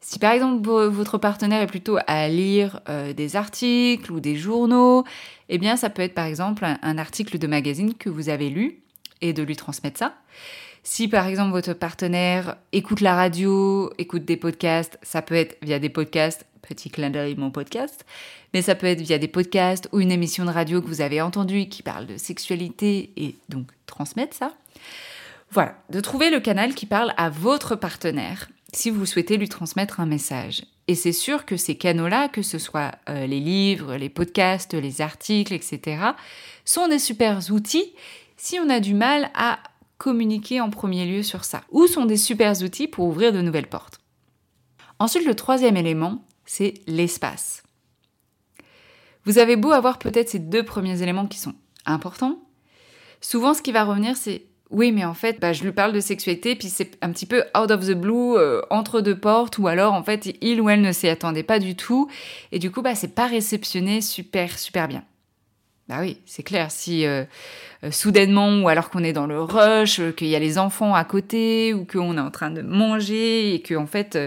Si 0.00 0.18
par 0.18 0.32
exemple 0.32 0.68
votre 0.68 1.18
partenaire 1.18 1.62
est 1.62 1.66
plutôt 1.66 1.98
à 2.06 2.28
lire 2.28 2.80
euh, 2.88 3.12
des 3.12 3.34
articles 3.36 4.12
ou 4.12 4.20
des 4.20 4.36
journaux, 4.36 5.04
eh 5.48 5.58
bien 5.58 5.76
ça 5.76 5.90
peut 5.90 6.02
être 6.02 6.14
par 6.14 6.26
exemple 6.26 6.64
un, 6.64 6.98
article 6.98 7.38
de 7.38 7.46
magazine 7.46 7.94
que 7.94 8.08
vous 8.08 8.28
avez 8.28 8.50
lu 8.50 8.80
et 9.20 9.32
de 9.32 9.42
lui 9.42 9.56
transmettre 9.56 9.98
ça. 9.98 10.14
Si 10.82 11.08
par 11.08 11.26
exemple 11.26 11.50
votre 11.50 11.72
partenaire 11.72 12.56
écoute 12.72 13.00
la 13.00 13.16
radio, 13.16 13.92
écoute 13.98 14.24
des 14.24 14.36
podcasts, 14.36 14.98
ça 15.02 15.22
peut 15.22 15.34
être 15.34 15.56
via 15.62 15.78
des 15.78 15.88
podcasts, 15.88 16.46
petit 16.62 16.90
clin 16.90 17.10
d'œil 17.10 17.34
mon 17.36 17.50
podcast, 17.50 18.04
mais 18.54 18.62
ça 18.62 18.74
peut 18.74 18.86
être 18.86 19.00
via 19.00 19.18
des 19.18 19.28
podcasts 19.28 19.88
ou 19.92 20.00
une 20.00 20.12
émission 20.12 20.44
de 20.44 20.50
radio 20.50 20.80
que 20.80 20.86
vous 20.86 21.00
avez 21.00 21.20
entendue 21.20 21.68
qui 21.68 21.82
parle 21.82 22.06
de 22.06 22.16
sexualité 22.16 23.10
et 23.16 23.34
donc 23.48 23.66
transmettre 23.86 24.36
ça. 24.36 24.54
Voilà, 25.50 25.76
de 25.90 26.00
trouver 26.00 26.30
le 26.30 26.40
canal 26.40 26.74
qui 26.74 26.86
parle 26.86 27.14
à 27.16 27.30
votre 27.30 27.76
partenaire 27.76 28.48
si 28.76 28.90
vous 28.90 29.06
souhaitez 29.06 29.38
lui 29.38 29.48
transmettre 29.48 30.00
un 30.00 30.06
message. 30.06 30.64
Et 30.86 30.94
c'est 30.94 31.12
sûr 31.12 31.46
que 31.46 31.56
ces 31.56 31.76
canaux-là, 31.76 32.28
que 32.28 32.42
ce 32.42 32.58
soit 32.58 32.94
euh, 33.08 33.26
les 33.26 33.40
livres, 33.40 33.96
les 33.96 34.10
podcasts, 34.10 34.74
les 34.74 35.00
articles, 35.00 35.54
etc., 35.54 36.10
sont 36.66 36.86
des 36.86 36.98
super 36.98 37.40
outils 37.50 37.94
si 38.36 38.58
on 38.60 38.68
a 38.68 38.78
du 38.80 38.92
mal 38.92 39.30
à 39.34 39.58
communiquer 39.96 40.60
en 40.60 40.68
premier 40.68 41.06
lieu 41.06 41.22
sur 41.22 41.44
ça, 41.44 41.62
ou 41.70 41.86
sont 41.86 42.04
des 42.04 42.18
super 42.18 42.60
outils 42.62 42.86
pour 42.86 43.06
ouvrir 43.06 43.32
de 43.32 43.40
nouvelles 43.40 43.66
portes. 43.66 43.98
Ensuite, 44.98 45.26
le 45.26 45.34
troisième 45.34 45.78
élément, 45.78 46.26
c'est 46.44 46.74
l'espace. 46.86 47.62
Vous 49.24 49.38
avez 49.38 49.56
beau 49.56 49.72
avoir 49.72 49.98
peut-être 49.98 50.28
ces 50.28 50.38
deux 50.38 50.64
premiers 50.64 51.00
éléments 51.02 51.26
qui 51.26 51.38
sont 51.38 51.54
importants, 51.86 52.46
souvent 53.22 53.54
ce 53.54 53.62
qui 53.62 53.72
va 53.72 53.84
revenir, 53.84 54.18
c'est 54.18 54.44
oui, 54.70 54.90
mais 54.90 55.04
en 55.04 55.14
fait, 55.14 55.38
bah, 55.40 55.52
je 55.52 55.62
lui 55.62 55.70
parle 55.70 55.92
de 55.92 56.00
sexualité, 56.00 56.56
puis 56.56 56.68
c'est 56.68 56.98
un 57.00 57.12
petit 57.12 57.26
peu 57.26 57.44
out 57.56 57.70
of 57.70 57.86
the 57.86 57.92
blue, 57.92 58.36
euh, 58.36 58.62
entre 58.70 59.00
deux 59.00 59.18
portes, 59.18 59.58
ou 59.58 59.68
alors 59.68 59.94
en 59.94 60.02
fait, 60.02 60.36
il 60.40 60.60
ou 60.60 60.68
elle 60.68 60.80
ne 60.80 60.90
s'y 60.90 61.08
attendait 61.08 61.44
pas 61.44 61.60
du 61.60 61.76
tout, 61.76 62.08
et 62.50 62.58
du 62.58 62.72
coup, 62.72 62.82
bah, 62.82 62.96
c'est 62.96 63.14
pas 63.14 63.26
réceptionné 63.26 64.00
super, 64.00 64.58
super 64.58 64.88
bien. 64.88 65.04
Bah 65.88 65.98
oui, 66.00 66.18
c'est 66.26 66.42
clair, 66.42 66.72
si 66.72 67.06
euh, 67.06 67.22
euh, 67.84 67.92
soudainement, 67.92 68.60
ou 68.60 68.68
alors 68.68 68.90
qu'on 68.90 69.04
est 69.04 69.12
dans 69.12 69.28
le 69.28 69.40
rush, 69.40 70.00
qu'il 70.16 70.26
y 70.26 70.34
a 70.34 70.40
les 70.40 70.58
enfants 70.58 70.94
à 70.96 71.04
côté, 71.04 71.72
ou 71.72 71.84
qu'on 71.84 72.16
est 72.16 72.20
en 72.20 72.32
train 72.32 72.50
de 72.50 72.62
manger, 72.62 73.54
et 73.54 73.62
que 73.62 73.76
en 73.76 73.86
fait, 73.86 74.18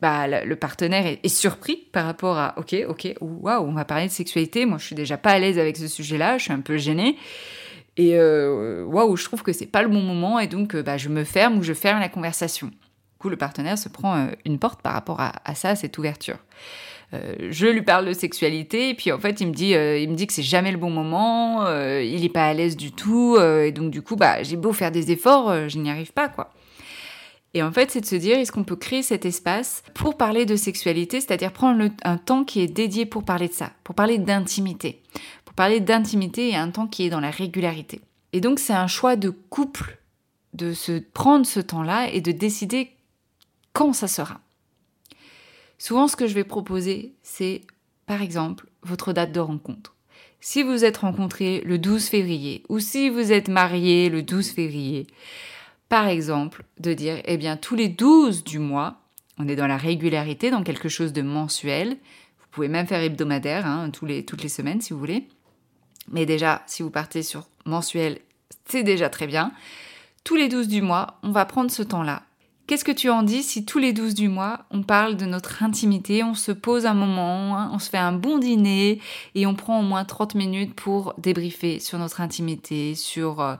bah, 0.00 0.26
le 0.26 0.56
partenaire 0.56 1.04
est, 1.06 1.28
surpris 1.28 1.76
par 1.92 2.06
rapport 2.06 2.38
à, 2.38 2.54
ok, 2.56 2.74
ok, 2.88 3.14
waouh, 3.20 3.66
on 3.66 3.72
va 3.72 3.84
parler 3.84 4.06
de 4.06 4.12
sexualité, 4.12 4.64
moi 4.64 4.78
je 4.78 4.86
suis 4.86 4.94
déjà 4.94 5.18
pas 5.18 5.32
à 5.32 5.38
l'aise 5.38 5.58
avec 5.58 5.76
ce 5.76 5.88
sujet-là, 5.88 6.38
je 6.38 6.44
suis 6.44 6.52
un 6.54 6.60
peu 6.60 6.78
gênée. 6.78 7.16
Et 7.98 8.12
euh, 8.14 8.84
waouh, 8.84 9.16
je 9.16 9.24
trouve 9.24 9.42
que 9.42 9.52
c'est 9.52 9.66
pas 9.66 9.82
le 9.82 9.88
bon 9.88 10.00
moment 10.00 10.38
et 10.38 10.46
donc 10.46 10.74
euh, 10.74 10.82
bah, 10.82 10.96
je 10.96 11.08
me 11.08 11.24
ferme 11.24 11.58
ou 11.58 11.62
je 11.62 11.74
ferme 11.74 11.98
la 11.98 12.08
conversation. 12.08 12.68
Du 12.68 13.18
coup, 13.18 13.28
le 13.28 13.36
partenaire 13.36 13.76
se 13.76 13.88
prend 13.88 14.16
euh, 14.16 14.26
une 14.46 14.60
porte 14.60 14.80
par 14.80 14.92
rapport 14.92 15.20
à, 15.20 15.54
ça, 15.56 15.70
à 15.70 15.76
cette 15.76 15.98
ouverture. 15.98 16.38
je 17.12 17.66
lui 17.66 17.82
parle 17.82 18.06
de 18.06 18.12
sexualité 18.12 18.90
et 18.90 18.94
puis 18.94 19.10
en 19.10 19.18
fait 19.18 19.40
il 19.40 19.48
me 19.48 19.52
dit, 19.52 19.70
il 19.70 20.08
me 20.10 20.14
dit 20.14 20.28
que 20.28 20.32
c'est 20.32 20.42
jamais 20.42 20.70
le 20.70 20.78
bon 20.78 20.90
moment, 20.90 21.66
il 21.66 22.24
est 22.24 22.32
pas 22.32 22.46
à 22.46 22.54
l'aise 22.54 22.76
du 22.76 22.92
tout 22.92 23.36
et 23.40 23.72
donc 23.72 23.90
du 23.90 24.02
coup 24.02 24.14
bah 24.14 24.42
j'ai 24.42 24.56
beau 24.56 24.72
faire 24.72 24.92
des 24.92 25.10
efforts, 25.10 25.68
je 25.68 25.78
n'y 25.78 25.90
arrive 25.90 26.12
pas 26.12 26.28
quoi. 26.28 26.50
Et 27.54 27.62
en 27.62 27.72
fait, 27.72 27.90
c'est 27.90 28.02
de 28.02 28.06
se 28.06 28.16
dire, 28.16 28.38
est-ce 28.38 28.52
qu'on 28.52 28.64
peut 28.64 28.76
créer 28.76 29.02
cet 29.02 29.24
espace 29.24 29.82
pour 29.94 30.18
parler 30.18 30.44
de 30.44 30.54
sexualité, 30.54 31.20
c'est-à-dire 31.20 31.52
prendre 31.52 31.90
un 32.04 32.18
temps 32.18 32.44
qui 32.44 32.60
est 32.60 32.66
dédié 32.66 33.06
pour 33.06 33.24
parler 33.24 33.48
de 33.48 33.54
ça, 33.54 33.72
pour 33.84 33.94
parler 33.94 34.18
d'intimité, 34.18 35.00
parler 35.58 35.80
d'intimité 35.80 36.50
et 36.50 36.54
un 36.54 36.70
temps 36.70 36.86
qui 36.86 37.02
est 37.02 37.10
dans 37.10 37.18
la 37.18 37.32
régularité. 37.32 38.00
Et 38.32 38.40
donc 38.40 38.60
c'est 38.60 38.74
un 38.74 38.86
choix 38.86 39.16
de 39.16 39.28
couple 39.28 39.98
de 40.52 40.72
se 40.72 41.00
prendre 41.00 41.44
ce 41.44 41.58
temps-là 41.58 42.08
et 42.12 42.20
de 42.20 42.30
décider 42.30 42.92
quand 43.72 43.92
ça 43.92 44.06
sera. 44.06 44.40
Souvent 45.76 46.06
ce 46.06 46.14
que 46.14 46.28
je 46.28 46.34
vais 46.34 46.44
proposer, 46.44 47.16
c'est 47.24 47.62
par 48.06 48.22
exemple 48.22 48.68
votre 48.84 49.12
date 49.12 49.32
de 49.32 49.40
rencontre. 49.40 49.96
Si 50.38 50.62
vous 50.62 50.84
êtes 50.84 50.98
rencontré 50.98 51.60
le 51.62 51.76
12 51.76 52.06
février 52.06 52.62
ou 52.68 52.78
si 52.78 53.08
vous 53.10 53.32
êtes 53.32 53.48
marié 53.48 54.10
le 54.10 54.22
12 54.22 54.50
février, 54.50 55.08
par 55.88 56.06
exemple, 56.06 56.62
de 56.78 56.94
dire, 56.94 57.20
eh 57.24 57.36
bien, 57.36 57.56
tous 57.56 57.74
les 57.74 57.88
12 57.88 58.44
du 58.44 58.60
mois, 58.60 59.00
on 59.38 59.48
est 59.48 59.56
dans 59.56 59.66
la 59.66 59.76
régularité, 59.76 60.52
dans 60.52 60.62
quelque 60.62 60.88
chose 60.88 61.12
de 61.12 61.22
mensuel. 61.22 61.96
Vous 62.38 62.46
pouvez 62.52 62.68
même 62.68 62.86
faire 62.86 63.02
hebdomadaire, 63.02 63.66
hein, 63.66 63.90
tous 63.90 64.06
les, 64.06 64.24
toutes 64.24 64.44
les 64.44 64.48
semaines 64.48 64.80
si 64.80 64.92
vous 64.92 65.00
voulez. 65.00 65.26
Mais 66.10 66.26
déjà, 66.26 66.62
si 66.66 66.82
vous 66.82 66.90
partez 66.90 67.22
sur 67.22 67.46
mensuel, 67.64 68.20
c'est 68.66 68.82
déjà 68.82 69.08
très 69.08 69.26
bien. 69.26 69.52
Tous 70.24 70.36
les 70.36 70.48
12 70.48 70.68
du 70.68 70.82
mois, 70.82 71.18
on 71.22 71.30
va 71.30 71.44
prendre 71.44 71.70
ce 71.70 71.82
temps-là. 71.82 72.22
Qu'est-ce 72.68 72.84
que 72.84 72.92
tu 72.92 73.08
en 73.08 73.22
dis 73.22 73.42
si 73.42 73.64
tous 73.64 73.78
les 73.78 73.94
12 73.94 74.12
du 74.12 74.28
mois, 74.28 74.66
on 74.70 74.82
parle 74.82 75.16
de 75.16 75.24
notre 75.24 75.62
intimité, 75.62 76.22
on 76.22 76.34
se 76.34 76.52
pose 76.52 76.84
un 76.84 76.92
moment, 76.92 77.56
hein, 77.56 77.70
on 77.72 77.78
se 77.78 77.88
fait 77.88 77.96
un 77.96 78.12
bon 78.12 78.36
dîner 78.36 79.00
et 79.34 79.46
on 79.46 79.54
prend 79.54 79.80
au 79.80 79.82
moins 79.82 80.04
30 80.04 80.34
minutes 80.34 80.74
pour 80.74 81.14
débriefer 81.16 81.80
sur 81.80 81.98
notre 81.98 82.20
intimité, 82.20 82.94
sur 82.94 83.40
euh, 83.40 83.54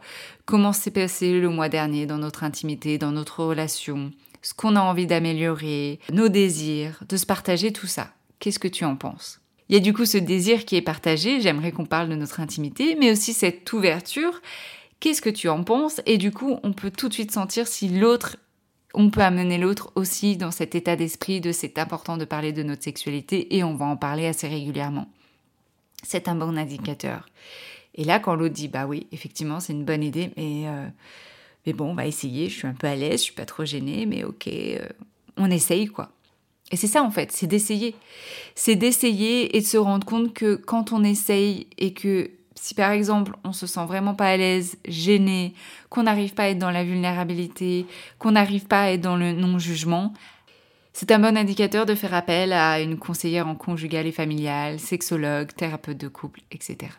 comment 0.44 0.74
s'est 0.74 0.90
passé 0.90 1.40
le 1.40 1.48
mois 1.48 1.70
dernier 1.70 2.04
dans 2.04 2.18
notre 2.18 2.44
intimité, 2.44 2.98
dans 2.98 3.12
notre 3.12 3.44
relation, 3.44 4.12
ce 4.42 4.52
qu'on 4.52 4.76
a 4.76 4.82
envie 4.82 5.06
d'améliorer, 5.06 6.00
nos 6.12 6.28
désirs, 6.28 7.02
de 7.08 7.16
se 7.16 7.24
partager 7.24 7.72
tout 7.72 7.86
ça. 7.86 8.10
Qu'est-ce 8.40 8.58
que 8.58 8.68
tu 8.68 8.84
en 8.84 8.96
penses? 8.96 9.40
Il 9.68 9.74
y 9.74 9.76
a 9.76 9.80
du 9.80 9.92
coup 9.92 10.06
ce 10.06 10.18
désir 10.18 10.64
qui 10.64 10.76
est 10.76 10.82
partagé, 10.82 11.40
j'aimerais 11.40 11.72
qu'on 11.72 11.84
parle 11.84 12.08
de 12.08 12.14
notre 12.14 12.40
intimité, 12.40 12.96
mais 12.98 13.12
aussi 13.12 13.32
cette 13.34 13.70
ouverture. 13.72 14.40
Qu'est-ce 15.00 15.22
que 15.22 15.30
tu 15.30 15.48
en 15.48 15.62
penses? 15.62 16.00
Et 16.06 16.18
du 16.18 16.32
coup, 16.32 16.58
on 16.62 16.72
peut 16.72 16.90
tout 16.90 17.08
de 17.08 17.14
suite 17.14 17.30
sentir 17.30 17.68
si 17.68 17.88
l'autre, 17.88 18.36
on 18.94 19.10
peut 19.10 19.20
amener 19.20 19.58
l'autre 19.58 19.92
aussi 19.94 20.36
dans 20.36 20.50
cet 20.50 20.74
état 20.74 20.96
d'esprit 20.96 21.40
de 21.40 21.52
c'est 21.52 21.78
important 21.78 22.16
de 22.16 22.24
parler 22.24 22.52
de 22.52 22.62
notre 22.62 22.82
sexualité 22.82 23.56
et 23.56 23.62
on 23.62 23.74
va 23.74 23.86
en 23.86 23.96
parler 23.96 24.26
assez 24.26 24.48
régulièrement. 24.48 25.08
C'est 26.02 26.28
un 26.28 26.34
bon 26.34 26.56
indicateur. 26.56 27.28
Et 27.94 28.04
là, 28.04 28.18
quand 28.20 28.34
l'autre 28.34 28.54
dit 28.54 28.68
bah 28.68 28.86
oui, 28.86 29.06
effectivement, 29.12 29.60
c'est 29.60 29.72
une 29.72 29.84
bonne 29.84 30.02
idée, 30.02 30.30
mais, 30.36 30.66
euh, 30.66 30.86
mais 31.66 31.72
bon, 31.72 31.90
on 31.90 31.94
va 31.94 32.06
essayer, 32.06 32.48
je 32.48 32.54
suis 32.54 32.66
un 32.66 32.74
peu 32.74 32.86
à 32.86 32.96
l'aise, 32.96 33.20
je 33.20 33.24
suis 33.24 33.34
pas 33.34 33.44
trop 33.44 33.64
gênée, 33.64 34.06
mais 34.06 34.24
ok, 34.24 34.46
euh, 34.48 34.88
on 35.36 35.50
essaye 35.50 35.86
quoi. 35.86 36.10
Et 36.70 36.76
c'est 36.76 36.86
ça 36.86 37.02
en 37.02 37.10
fait, 37.10 37.32
c'est 37.32 37.46
d'essayer. 37.46 37.94
C'est 38.54 38.76
d'essayer 38.76 39.56
et 39.56 39.60
de 39.60 39.66
se 39.66 39.76
rendre 39.76 40.06
compte 40.06 40.34
que 40.34 40.54
quand 40.56 40.92
on 40.92 41.02
essaye 41.02 41.66
et 41.78 41.94
que 41.94 42.30
si 42.54 42.74
par 42.74 42.90
exemple 42.90 43.32
on 43.44 43.52
se 43.52 43.66
sent 43.66 43.86
vraiment 43.86 44.14
pas 44.14 44.26
à 44.26 44.36
l'aise, 44.36 44.76
gêné, 44.86 45.54
qu'on 45.88 46.02
n'arrive 46.02 46.34
pas 46.34 46.44
à 46.44 46.48
être 46.48 46.58
dans 46.58 46.70
la 46.70 46.84
vulnérabilité, 46.84 47.86
qu'on 48.18 48.32
n'arrive 48.32 48.66
pas 48.66 48.82
à 48.82 48.90
être 48.90 49.00
dans 49.00 49.16
le 49.16 49.32
non-jugement, 49.32 50.12
c'est 50.92 51.12
un 51.12 51.20
bon 51.20 51.36
indicateur 51.36 51.86
de 51.86 51.94
faire 51.94 52.12
appel 52.12 52.52
à 52.52 52.80
une 52.80 52.98
conseillère 52.98 53.46
en 53.46 53.54
conjugal 53.54 54.06
et 54.06 54.12
familial, 54.12 54.80
sexologue, 54.80 55.54
thérapeute 55.54 55.96
de 55.96 56.08
couple, 56.08 56.40
etc. 56.50 56.90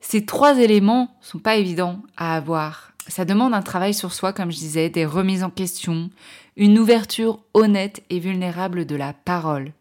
Ces 0.00 0.26
trois 0.26 0.58
éléments 0.58 1.16
sont 1.20 1.38
pas 1.38 1.56
évidents 1.56 2.02
à 2.16 2.34
avoir. 2.34 2.89
Ça 3.08 3.24
demande 3.24 3.54
un 3.54 3.62
travail 3.62 3.94
sur 3.94 4.12
soi, 4.12 4.32
comme 4.32 4.52
je 4.52 4.58
disais, 4.58 4.90
des 4.90 5.06
remises 5.06 5.42
en 5.42 5.50
question, 5.50 6.10
une 6.56 6.78
ouverture 6.78 7.40
honnête 7.54 8.02
et 8.10 8.20
vulnérable 8.20 8.86
de 8.86 8.96
la 8.96 9.12
parole. 9.12 9.72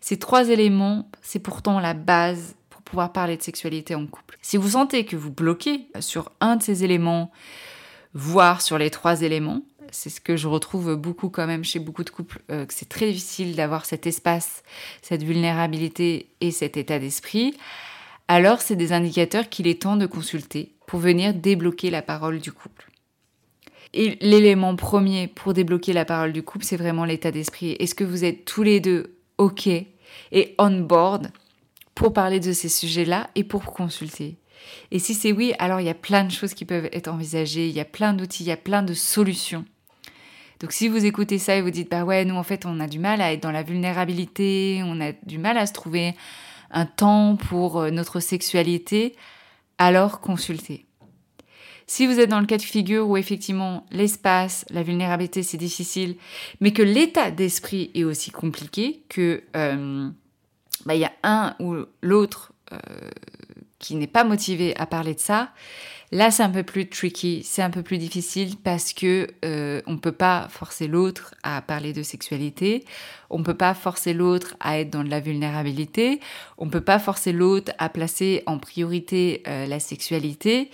Ces 0.00 0.18
trois 0.18 0.48
éléments, 0.48 1.08
c'est 1.22 1.38
pourtant 1.38 1.80
la 1.80 1.94
base 1.94 2.54
pour 2.70 2.82
pouvoir 2.82 3.12
parler 3.12 3.36
de 3.36 3.42
sexualité 3.42 3.94
en 3.94 4.06
couple. 4.06 4.38
Si 4.42 4.56
vous 4.56 4.70
sentez 4.70 5.04
que 5.04 5.16
vous 5.16 5.30
bloquez 5.30 5.86
sur 6.00 6.32
un 6.40 6.56
de 6.56 6.62
ces 6.62 6.82
éléments, 6.82 7.30
voire 8.14 8.62
sur 8.62 8.78
les 8.78 8.90
trois 8.90 9.22
éléments, 9.22 9.62
c'est 9.92 10.10
ce 10.10 10.20
que 10.20 10.36
je 10.36 10.48
retrouve 10.48 10.96
beaucoup 10.96 11.28
quand 11.28 11.46
même 11.46 11.64
chez 11.64 11.78
beaucoup 11.78 12.02
de 12.02 12.10
couples, 12.10 12.40
euh, 12.50 12.66
que 12.66 12.74
c'est 12.74 12.88
très 12.88 13.06
difficile 13.06 13.54
d'avoir 13.54 13.84
cet 13.84 14.06
espace, 14.06 14.62
cette 15.02 15.22
vulnérabilité 15.22 16.30
et 16.40 16.50
cet 16.50 16.76
état 16.76 16.98
d'esprit, 16.98 17.54
alors 18.28 18.60
c'est 18.60 18.76
des 18.76 18.92
indicateurs 18.92 19.48
qu'il 19.48 19.66
est 19.66 19.82
temps 19.82 19.96
de 19.96 20.06
consulter 20.06 20.74
pour 20.86 21.00
venir 21.00 21.34
débloquer 21.34 21.90
la 21.90 22.02
parole 22.02 22.38
du 22.38 22.52
couple. 22.52 22.88
Et 23.94 24.16
l'élément 24.20 24.74
premier 24.74 25.28
pour 25.28 25.52
débloquer 25.52 25.92
la 25.92 26.04
parole 26.04 26.32
du 26.32 26.42
couple, 26.42 26.64
c'est 26.64 26.76
vraiment 26.76 27.04
l'état 27.04 27.30
d'esprit. 27.30 27.72
Est-ce 27.72 27.94
que 27.94 28.04
vous 28.04 28.24
êtes 28.24 28.44
tous 28.44 28.62
les 28.62 28.80
deux 28.80 29.16
OK 29.38 29.66
et 29.66 30.54
on 30.58 30.80
board 30.80 31.30
pour 31.94 32.12
parler 32.12 32.40
de 32.40 32.52
ces 32.52 32.68
sujets-là 32.68 33.28
et 33.34 33.44
pour 33.44 33.64
consulter? 33.64 34.36
Et 34.90 34.98
si 34.98 35.14
c'est 35.14 35.32
oui, 35.32 35.52
alors 35.58 35.80
il 35.80 35.86
y 35.86 35.90
a 35.90 35.94
plein 35.94 36.24
de 36.24 36.30
choses 36.30 36.54
qui 36.54 36.64
peuvent 36.64 36.88
être 36.92 37.08
envisagées, 37.08 37.68
il 37.68 37.74
y 37.74 37.80
a 37.80 37.84
plein 37.84 38.14
d'outils, 38.14 38.44
il 38.44 38.48
y 38.48 38.52
a 38.52 38.56
plein 38.56 38.82
de 38.82 38.94
solutions. 38.94 39.64
Donc 40.60 40.72
si 40.72 40.88
vous 40.88 41.04
écoutez 41.04 41.38
ça 41.38 41.56
et 41.56 41.60
vous 41.60 41.70
dites 41.70 41.90
bah 41.90 42.04
ouais, 42.04 42.24
nous 42.24 42.36
en 42.36 42.44
fait 42.44 42.64
on 42.66 42.78
a 42.78 42.86
du 42.86 42.98
mal 42.98 43.20
à 43.20 43.32
être 43.32 43.42
dans 43.42 43.50
la 43.50 43.62
vulnérabilité, 43.62 44.80
on 44.84 45.00
a 45.00 45.12
du 45.26 45.38
mal 45.38 45.58
à 45.58 45.66
se 45.66 45.72
trouver 45.72 46.14
un 46.72 46.86
temps 46.86 47.36
pour 47.36 47.78
euh, 47.78 47.90
notre 47.90 48.20
sexualité, 48.20 49.16
alors 49.78 50.20
consultez. 50.20 50.86
Si 51.86 52.06
vous 52.06 52.20
êtes 52.20 52.30
dans 52.30 52.40
le 52.40 52.46
cas 52.46 52.56
de 52.56 52.62
figure 52.62 53.08
où 53.08 53.16
effectivement 53.16 53.86
l'espace, 53.90 54.64
la 54.70 54.82
vulnérabilité 54.82 55.42
c'est 55.42 55.58
difficile, 55.58 56.16
mais 56.60 56.72
que 56.72 56.82
l'état 56.82 57.30
d'esprit 57.30 57.90
est 57.94 58.04
aussi 58.04 58.30
compliqué, 58.30 59.02
que 59.08 59.42
euh, 59.56 60.08
bah, 60.86 60.94
il 60.94 61.00
y 61.00 61.04
a 61.04 61.12
un 61.22 61.54
ou 61.60 61.84
l'autre 62.00 62.52
euh, 62.72 62.78
qui 63.78 63.96
n'est 63.96 64.06
pas 64.06 64.24
motivé 64.24 64.76
à 64.78 64.86
parler 64.86 65.14
de 65.14 65.20
ça, 65.20 65.52
là 66.12 66.30
c'est 66.30 66.44
un 66.44 66.50
peu 66.50 66.62
plus 66.62 66.88
tricky, 66.88 67.42
c'est 67.44 67.62
un 67.62 67.70
peu 67.70 67.82
plus 67.82 67.98
difficile 67.98 68.56
parce 68.62 68.92
que 68.92 69.26
euh, 69.44 69.82
on 69.86 69.98
peut 69.98 70.12
pas 70.12 70.46
forcer 70.48 70.86
l'autre 70.86 71.34
à 71.42 71.60
parler 71.60 71.92
de 71.92 72.04
sexualité, 72.04 72.84
on 73.30 73.42
peut 73.42 73.56
pas 73.56 73.74
forcer 73.74 74.12
l'autre 74.14 74.54
à 74.60 74.78
être 74.78 74.90
dans 74.90 75.02
de 75.02 75.10
la 75.10 75.18
vulnérabilité, 75.18 76.20
on 76.58 76.68
peut 76.68 76.80
pas 76.80 77.00
forcer 77.00 77.32
l'autre 77.32 77.72
à 77.78 77.88
placer 77.88 78.44
en 78.46 78.58
priorité 78.58 79.42
la 79.46 79.80
sexualité. 79.80 80.70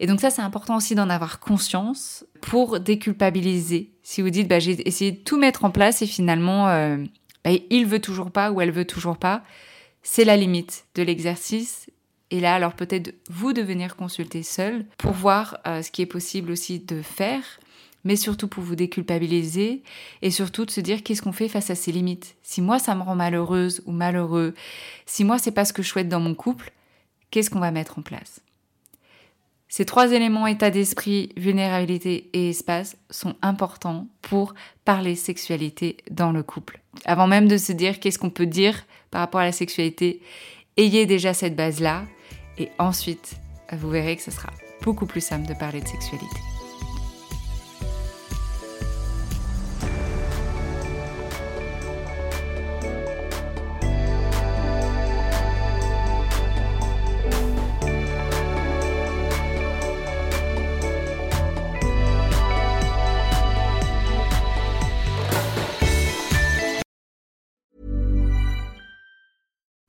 Et 0.00 0.06
donc 0.06 0.20
ça, 0.20 0.30
c'est 0.30 0.42
important 0.42 0.76
aussi 0.76 0.94
d'en 0.94 1.10
avoir 1.10 1.40
conscience 1.40 2.24
pour 2.40 2.80
déculpabiliser. 2.80 3.90
Si 4.02 4.22
vous 4.22 4.30
dites, 4.30 4.48
bah, 4.48 4.60
j'ai 4.60 4.86
essayé 4.86 5.12
de 5.12 5.18
tout 5.18 5.38
mettre 5.38 5.64
en 5.64 5.70
place 5.70 6.02
et 6.02 6.06
finalement, 6.06 6.68
euh, 6.68 6.98
bah, 7.44 7.50
il 7.70 7.86
veut 7.86 8.00
toujours 8.00 8.30
pas 8.30 8.52
ou 8.52 8.60
elle 8.60 8.70
veut 8.70 8.84
toujours 8.84 9.18
pas, 9.18 9.42
c'est 10.02 10.24
la 10.24 10.36
limite 10.36 10.86
de 10.94 11.02
l'exercice. 11.02 11.90
Et 12.30 12.40
là, 12.40 12.54
alors 12.54 12.74
peut-être 12.74 13.14
vous 13.30 13.52
de 13.52 13.62
venir 13.62 13.96
consulter 13.96 14.42
seul 14.42 14.84
pour 14.98 15.12
voir 15.12 15.58
euh, 15.66 15.82
ce 15.82 15.90
qui 15.90 16.02
est 16.02 16.06
possible 16.06 16.50
aussi 16.50 16.78
de 16.78 17.00
faire, 17.00 17.42
mais 18.04 18.16
surtout 18.16 18.48
pour 18.48 18.62
vous 18.62 18.76
déculpabiliser 18.76 19.82
et 20.22 20.30
surtout 20.30 20.66
de 20.66 20.70
se 20.70 20.80
dire 20.80 21.02
qu'est-ce 21.02 21.22
qu'on 21.22 21.32
fait 21.32 21.48
face 21.48 21.70
à 21.70 21.74
ces 21.74 21.92
limites. 21.92 22.36
Si 22.42 22.60
moi 22.60 22.78
ça 22.78 22.94
me 22.94 23.02
rend 23.02 23.16
malheureuse 23.16 23.82
ou 23.86 23.92
malheureux, 23.92 24.54
si 25.06 25.24
moi 25.24 25.38
c'est 25.38 25.52
pas 25.52 25.64
ce 25.64 25.72
que 25.72 25.82
je 25.82 25.88
souhaite 25.88 26.08
dans 26.08 26.20
mon 26.20 26.34
couple, 26.34 26.72
qu'est-ce 27.30 27.50
qu'on 27.50 27.60
va 27.60 27.70
mettre 27.70 27.98
en 27.98 28.02
place? 28.02 28.40
Ces 29.70 29.84
trois 29.84 30.12
éléments, 30.12 30.46
état 30.46 30.70
d'esprit, 30.70 31.30
vulnérabilité 31.36 32.30
et 32.32 32.50
espace, 32.50 32.96
sont 33.10 33.36
importants 33.42 34.06
pour 34.22 34.54
parler 34.86 35.14
sexualité 35.14 35.98
dans 36.10 36.32
le 36.32 36.42
couple. 36.42 36.80
Avant 37.04 37.26
même 37.26 37.48
de 37.48 37.58
se 37.58 37.72
dire 37.72 38.00
qu'est-ce 38.00 38.18
qu'on 38.18 38.30
peut 38.30 38.46
dire 38.46 38.84
par 39.10 39.20
rapport 39.20 39.40
à 39.40 39.44
la 39.44 39.52
sexualité, 39.52 40.22
ayez 40.78 41.04
déjà 41.04 41.34
cette 41.34 41.54
base-là 41.54 42.04
et 42.58 42.70
ensuite, 42.78 43.36
vous 43.72 43.90
verrez 43.90 44.16
que 44.16 44.22
ce 44.22 44.30
sera 44.30 44.50
beaucoup 44.82 45.06
plus 45.06 45.20
simple 45.20 45.46
de 45.46 45.54
parler 45.54 45.80
de 45.80 45.88
sexualité. 45.88 46.26